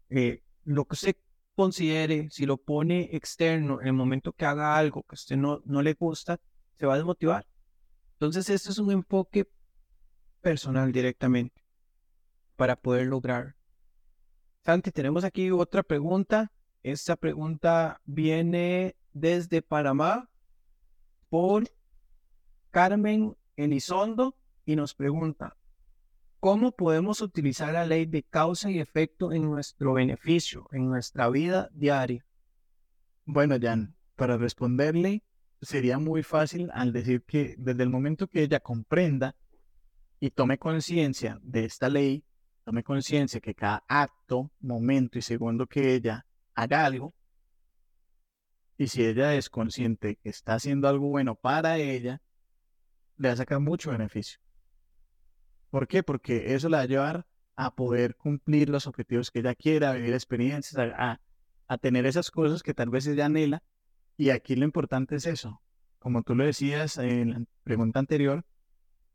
eh, 0.09 0.41
lo 0.63 0.85
que 0.85 0.95
usted 0.95 1.15
considere, 1.53 2.31
si 2.31 2.47
lo 2.47 2.57
pone 2.57 3.09
externo 3.11 3.81
en 3.81 3.87
el 3.89 3.93
momento 3.93 4.33
que 4.33 4.45
haga 4.45 4.75
algo 4.75 5.03
que 5.03 5.13
a 5.13 5.21
usted 5.21 5.37
no, 5.37 5.61
no 5.65 5.83
le 5.83 5.93
gusta, 5.93 6.39
se 6.73 6.87
va 6.87 6.95
a 6.95 6.97
desmotivar. 6.97 7.45
Entonces, 8.13 8.49
este 8.49 8.71
es 8.71 8.79
un 8.79 8.91
enfoque 8.91 9.47
personal 10.47 10.93
directamente. 10.93 11.61
para 12.55 12.77
poder 12.77 13.05
lograr. 13.07 13.55
Santi, 14.63 14.91
tenemos 14.91 15.25
aquí 15.25 15.51
otra 15.51 15.83
pregunta. 15.83 16.53
Esta 16.81 17.17
pregunta 17.17 18.01
viene 18.05 18.95
desde 19.11 19.61
Panamá 19.61 20.29
por 21.29 21.69
Carmen 22.71 23.35
Elizondo 23.57 24.37
y 24.65 24.77
nos 24.77 24.95
pregunta, 24.95 25.57
¿cómo 26.39 26.71
podemos 26.71 27.21
utilizar 27.21 27.73
la 27.73 27.85
ley 27.85 28.05
de 28.05 28.23
causa 28.23 28.71
y 28.71 28.79
efecto 28.79 29.33
en 29.33 29.43
nuestro 29.43 29.93
beneficio, 29.93 30.67
en 30.71 30.87
nuestra 30.87 31.29
vida 31.29 31.69
diaria? 31.73 32.25
Bueno, 33.25 33.57
Jan, 33.61 33.95
para 34.15 34.37
responderle 34.37 35.23
sería 35.61 35.99
muy 35.99 36.23
fácil 36.23 36.69
al 36.73 36.93
decir 36.93 37.21
que 37.23 37.53
desde 37.57 37.83
el 37.83 37.89
momento 37.89 38.27
que 38.27 38.43
ella 38.43 38.61
comprenda 38.61 39.35
y 40.19 40.31
tome 40.31 40.57
conciencia 40.57 41.39
de 41.41 41.65
esta 41.65 41.89
ley, 41.89 42.23
tome 42.63 42.83
conciencia 42.83 43.39
que 43.39 43.53
cada 43.55 43.83
acto, 43.87 44.51
momento 44.59 45.17
y 45.17 45.21
segundo 45.21 45.67
que 45.67 45.93
ella 45.95 46.25
haga 46.55 46.85
algo, 46.85 47.13
y 48.77 48.87
si 48.87 49.03
ella 49.03 49.33
es 49.35 49.49
consciente 49.49 50.17
que 50.17 50.29
está 50.29 50.55
haciendo 50.55 50.87
algo 50.87 51.07
bueno 51.07 51.35
para 51.35 51.77
ella, 51.77 52.21
le 53.17 53.29
va 53.29 53.33
a 53.33 53.37
sacar 53.37 53.59
mucho 53.59 53.91
beneficio. 53.91 54.39
¿Por 55.69 55.87
qué? 55.87 56.03
Porque 56.03 56.53
eso 56.53 56.69
la 56.69 56.77
va 56.77 56.83
a 56.83 56.87
llevar 56.87 57.27
a 57.55 57.75
poder 57.75 58.15
cumplir 58.15 58.69
los 58.69 58.85
objetivos 58.85 59.31
que 59.31 59.39
ella 59.39 59.55
quiera, 59.55 59.89
a 59.89 59.93
vivir 59.93 60.13
experiencias, 60.13 60.77
a, 60.77 61.19
a 61.67 61.77
tener 61.79 62.05
esas 62.05 62.29
cosas 62.29 62.61
que 62.61 62.75
tal 62.75 62.89
vez 62.89 63.07
ella 63.07 63.25
anhela. 63.25 63.63
Y 64.15 64.29
aquí 64.29 64.55
lo 64.55 64.65
importante 64.65 65.15
es 65.15 65.25
eso. 65.25 65.61
Como 65.99 66.21
tú 66.21 66.35
lo 66.35 66.45
decías 66.45 66.97
en 66.97 67.31
la 67.31 67.43
pregunta 67.63 67.99
anterior, 67.99 68.45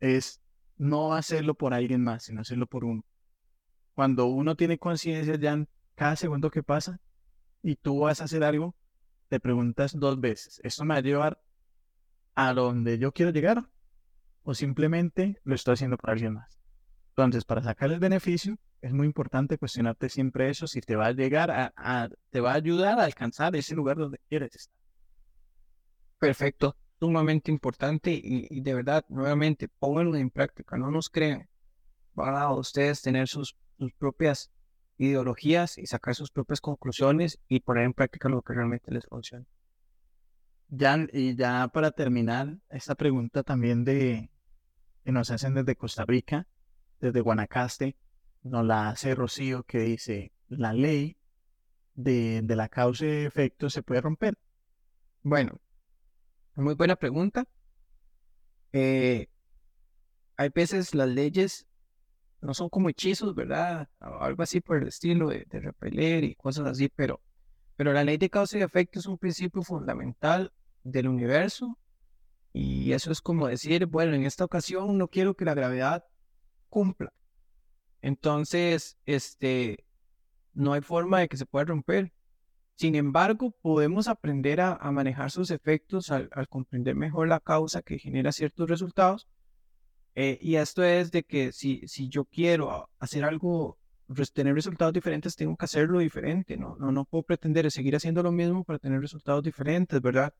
es 0.01 0.41
no 0.83 1.13
hacerlo 1.13 1.55
por 1.55 1.73
alguien 1.73 2.03
más, 2.03 2.23
sino 2.23 2.41
hacerlo 2.41 2.67
por 2.67 2.83
uno. 2.83 3.05
Cuando 3.95 4.25
uno 4.25 4.55
tiene 4.55 4.77
conciencia 4.77 5.35
ya 5.35 5.53
en 5.53 5.67
cada 5.95 6.15
segundo 6.15 6.51
que 6.51 6.63
pasa 6.63 6.99
y 7.61 7.75
tú 7.75 7.99
vas 7.99 8.21
a 8.21 8.25
hacer 8.25 8.43
algo, 8.43 8.75
te 9.29 9.39
preguntas 9.39 9.97
dos 9.97 10.19
veces, 10.19 10.59
¿esto 10.63 10.83
me 10.83 10.93
va 10.93 10.99
a 10.99 11.03
llevar 11.03 11.41
a 12.35 12.53
donde 12.53 12.97
yo 12.97 13.11
quiero 13.13 13.31
llegar? 13.31 13.69
¿O 14.43 14.53
simplemente 14.53 15.39
lo 15.43 15.55
estoy 15.55 15.75
haciendo 15.75 15.97
para 15.97 16.13
alguien 16.13 16.33
más? 16.33 16.59
Entonces, 17.09 17.45
para 17.45 17.63
sacar 17.63 17.91
el 17.91 17.99
beneficio, 17.99 18.57
es 18.81 18.91
muy 18.91 19.05
importante 19.07 19.57
cuestionarte 19.57 20.09
siempre 20.09 20.49
eso, 20.49 20.67
si 20.67 20.81
te 20.81 20.95
va 20.95 21.07
a 21.07 21.11
llegar 21.13 21.49
a, 21.51 22.09
te 22.29 22.41
va 22.41 22.51
a 22.51 22.55
ayudar 22.55 22.99
a 22.99 23.05
alcanzar 23.05 23.55
ese 23.55 23.75
lugar 23.75 23.97
donde 23.97 24.19
quieres 24.27 24.53
estar. 24.53 24.75
Perfecto, 26.19 26.75
sumamente 27.03 27.51
importante 27.51 28.11
y, 28.13 28.61
de 28.61 28.73
verdad, 28.73 29.03
nuevamente, 29.09 29.67
pónganlo 29.67 30.15
en 30.15 30.29
práctica, 30.29 30.77
no 30.77 30.89
nos 30.89 31.09
crean. 31.09 31.49
Van 32.13 32.33
a 32.33 32.49
ustedes 32.53 33.01
tener 33.01 33.27
sus, 33.27 33.57
sus 33.77 33.91
propias 33.95 34.53
ideologías 34.97 35.77
y 35.77 35.85
sacar 35.85 36.15
sus 36.15 36.31
propias 36.31 36.61
conclusiones 36.61 37.41
y 37.49 37.59
poner 37.59 37.83
en 37.83 37.93
práctica 37.93 38.29
lo 38.29 38.41
que 38.41 38.53
realmente 38.53 38.89
les 38.89 39.05
funciona. 39.05 39.45
Ya, 40.69 40.97
y 41.11 41.35
ya 41.35 41.67
para 41.67 41.91
terminar, 41.91 42.55
esta 42.69 42.95
pregunta 42.95 43.43
también 43.43 43.83
de 43.83 44.31
que 45.03 45.11
nos 45.11 45.29
hacen 45.29 45.55
desde 45.55 45.75
Costa 45.75 46.05
Rica, 46.05 46.47
desde 47.01 47.19
Guanacaste, 47.19 47.97
nos 48.43 48.65
la 48.65 48.87
hace 48.87 49.13
Rocío 49.13 49.63
que 49.63 49.79
dice, 49.79 50.31
la 50.47 50.71
ley 50.71 51.17
de, 51.95 52.43
de 52.43 52.55
la 52.55 52.69
causa 52.69 53.05
y 53.05 53.25
efecto 53.25 53.69
se 53.69 53.83
puede 53.83 53.99
romper. 53.99 54.37
Bueno, 55.21 55.59
muy 56.55 56.75
buena 56.75 56.95
pregunta. 56.95 57.45
Eh, 58.71 59.27
hay 60.37 60.49
veces 60.49 60.93
las 60.95 61.09
leyes 61.09 61.67
no 62.41 62.53
son 62.53 62.69
como 62.69 62.89
hechizos, 62.89 63.33
¿verdad? 63.35 63.87
algo 63.99 64.43
así 64.43 64.59
por 64.61 64.77
el 64.77 64.87
estilo 64.87 65.29
de, 65.29 65.45
repeler 65.49 66.23
y 66.23 66.35
cosas 66.35 66.67
así, 66.67 66.89
pero, 66.89 67.21
pero 67.75 67.93
la 67.93 68.03
ley 68.03 68.17
de 68.17 68.29
causa 68.29 68.57
y 68.57 68.61
efecto 68.61 68.99
es 68.99 69.05
un 69.05 69.17
principio 69.17 69.61
fundamental 69.61 70.51
del 70.83 71.07
universo 71.07 71.77
y 72.51 72.91
eso 72.93 73.11
es 73.11 73.21
como 73.21 73.47
decir, 73.47 73.85
bueno, 73.85 74.13
en 74.15 74.25
esta 74.25 74.45
ocasión 74.45 74.97
no 74.97 75.07
quiero 75.07 75.35
que 75.35 75.45
la 75.45 75.55
gravedad 75.55 76.03
cumpla. 76.69 77.13
Entonces, 78.01 78.97
este, 79.05 79.85
no 80.53 80.73
hay 80.73 80.81
forma 80.81 81.19
de 81.21 81.29
que 81.29 81.37
se 81.37 81.45
pueda 81.45 81.65
romper. 81.65 82.13
Sin 82.75 82.95
embargo, 82.95 83.51
podemos 83.61 84.07
aprender 84.07 84.59
a, 84.61 84.77
manejar 84.91 85.31
sus 85.31 85.51
efectos 85.51 86.11
al, 86.11 86.29
comprender 86.49 86.95
mejor 86.95 87.27
la 87.27 87.39
causa 87.39 87.81
que 87.81 87.99
genera 87.99 88.31
ciertos 88.31 88.69
resultados. 88.69 89.27
Eh, 90.15 90.37
y 90.41 90.55
esto 90.55 90.83
es 90.83 91.11
de 91.11 91.23
que 91.23 91.51
si, 91.51 91.87
si 91.87 92.09
yo 92.09 92.25
quiero 92.25 92.89
hacer 92.99 93.23
algo, 93.23 93.77
tener 94.33 94.53
resultados 94.53 94.93
diferentes, 94.93 95.35
tengo 95.35 95.55
que 95.55 95.65
hacerlo 95.65 95.99
diferente. 95.99 96.57
No, 96.57 96.75
no, 96.77 96.91
no 96.91 97.05
puedo 97.05 97.23
pretender 97.23 97.69
seguir 97.71 97.95
haciendo 97.95 98.23
lo 98.23 98.31
mismo 98.31 98.63
para 98.63 98.79
tener 98.79 98.99
resultados 99.01 99.43
diferentes, 99.43 100.01
¿verdad? 100.01 100.33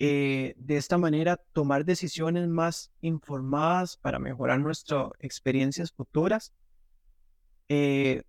Eh, 0.00 0.54
de 0.56 0.76
esta 0.76 0.96
manera, 0.96 1.40
tomar 1.52 1.84
decisiones 1.84 2.46
más 2.48 2.92
informadas 3.00 3.96
para 3.96 4.20
mejorar 4.20 4.60
nuestras 4.60 5.10
experiencias 5.18 5.92
futuras. 5.92 6.52
Eh, 7.68 8.22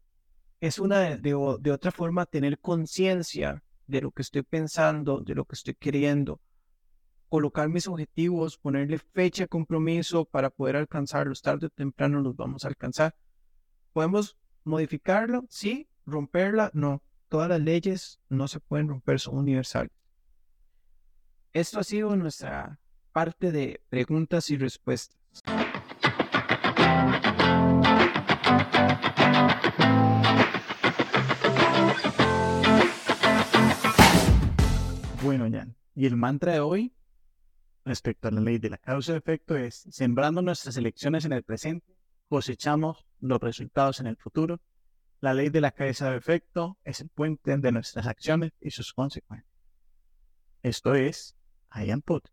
es 0.62 0.80
una 0.80 1.00
de, 1.00 1.18
de, 1.18 1.72
otra 1.72 1.92
forma 1.92 2.26
tener 2.26 2.60
conciencia 2.60 3.64
de 3.88 4.02
lo 4.02 4.12
que 4.12 4.22
estoy 4.22 4.44
pensando, 4.44 5.22
de 5.22 5.36
lo 5.36 5.46
que 5.46 5.56
estoy 5.56 5.76
queriendo, 5.76 6.42
colocar 7.30 7.70
mis 7.70 7.88
objetivos, 7.88 8.58
ponerle 8.58 8.98
fecha 8.98 9.44
de 9.44 9.48
compromiso 9.48 10.26
para 10.26 10.50
poder 10.50 10.76
alcanzarlos, 10.76 11.42
tarde 11.42 11.68
o 11.68 11.70
temprano 11.70 12.22
los 12.22 12.36
vamos 12.36 12.66
a 12.66 12.68
alcanzar. 12.68 13.16
¿Podemos 13.94 14.38
modificarlo? 14.64 15.46
Sí. 15.50 15.88
¿Romperla? 16.06 16.72
No. 16.74 17.04
Todas 17.28 17.50
las 17.50 17.62
leyes 17.62 18.20
no 18.30 18.48
se 18.48 18.60
pueden 18.60 18.88
romper, 18.88 19.20
son 19.20 19.38
universales. 19.38 19.92
Esto 21.54 21.80
ha 21.80 21.84
sido 21.84 22.16
nuestra 22.16 22.80
parte 23.12 23.52
de 23.52 23.82
preguntas 23.90 24.50
y 24.50 24.58
respuestas. 24.58 25.20
Bueno, 35.30 35.48
y 35.94 36.08
el 36.08 36.16
mantra 36.16 36.54
de 36.54 36.60
hoy 36.60 36.92
respecto 37.86 38.28
a 38.28 38.32
la 38.32 38.42
ley 38.42 38.58
de 38.58 38.72
la 38.72 38.80
causa-efecto 38.80 39.56
es, 39.56 39.86
sembrando 39.92 40.42
nuestras 40.42 40.76
elecciones 40.76 41.24
en 41.24 41.34
el 41.34 41.44
presente, 41.44 41.96
cosechamos 42.30 43.06
los 43.20 43.40
resultados 43.40 44.00
en 44.00 44.08
el 44.08 44.18
futuro. 44.18 44.60
La 45.22 45.36
ley 45.36 45.50
de 45.50 45.62
la 45.62 45.70
causa-efecto 45.70 46.80
es 46.84 47.02
el 47.02 47.10
puente 47.10 47.56
de 47.56 47.72
nuestras 47.72 48.08
acciones 48.08 48.54
y 48.60 48.72
sus 48.72 48.92
consecuencias. 48.92 49.54
Esto 50.64 50.96
es 50.96 51.36
I 51.76 51.92
am 51.92 52.02
put. 52.02 52.28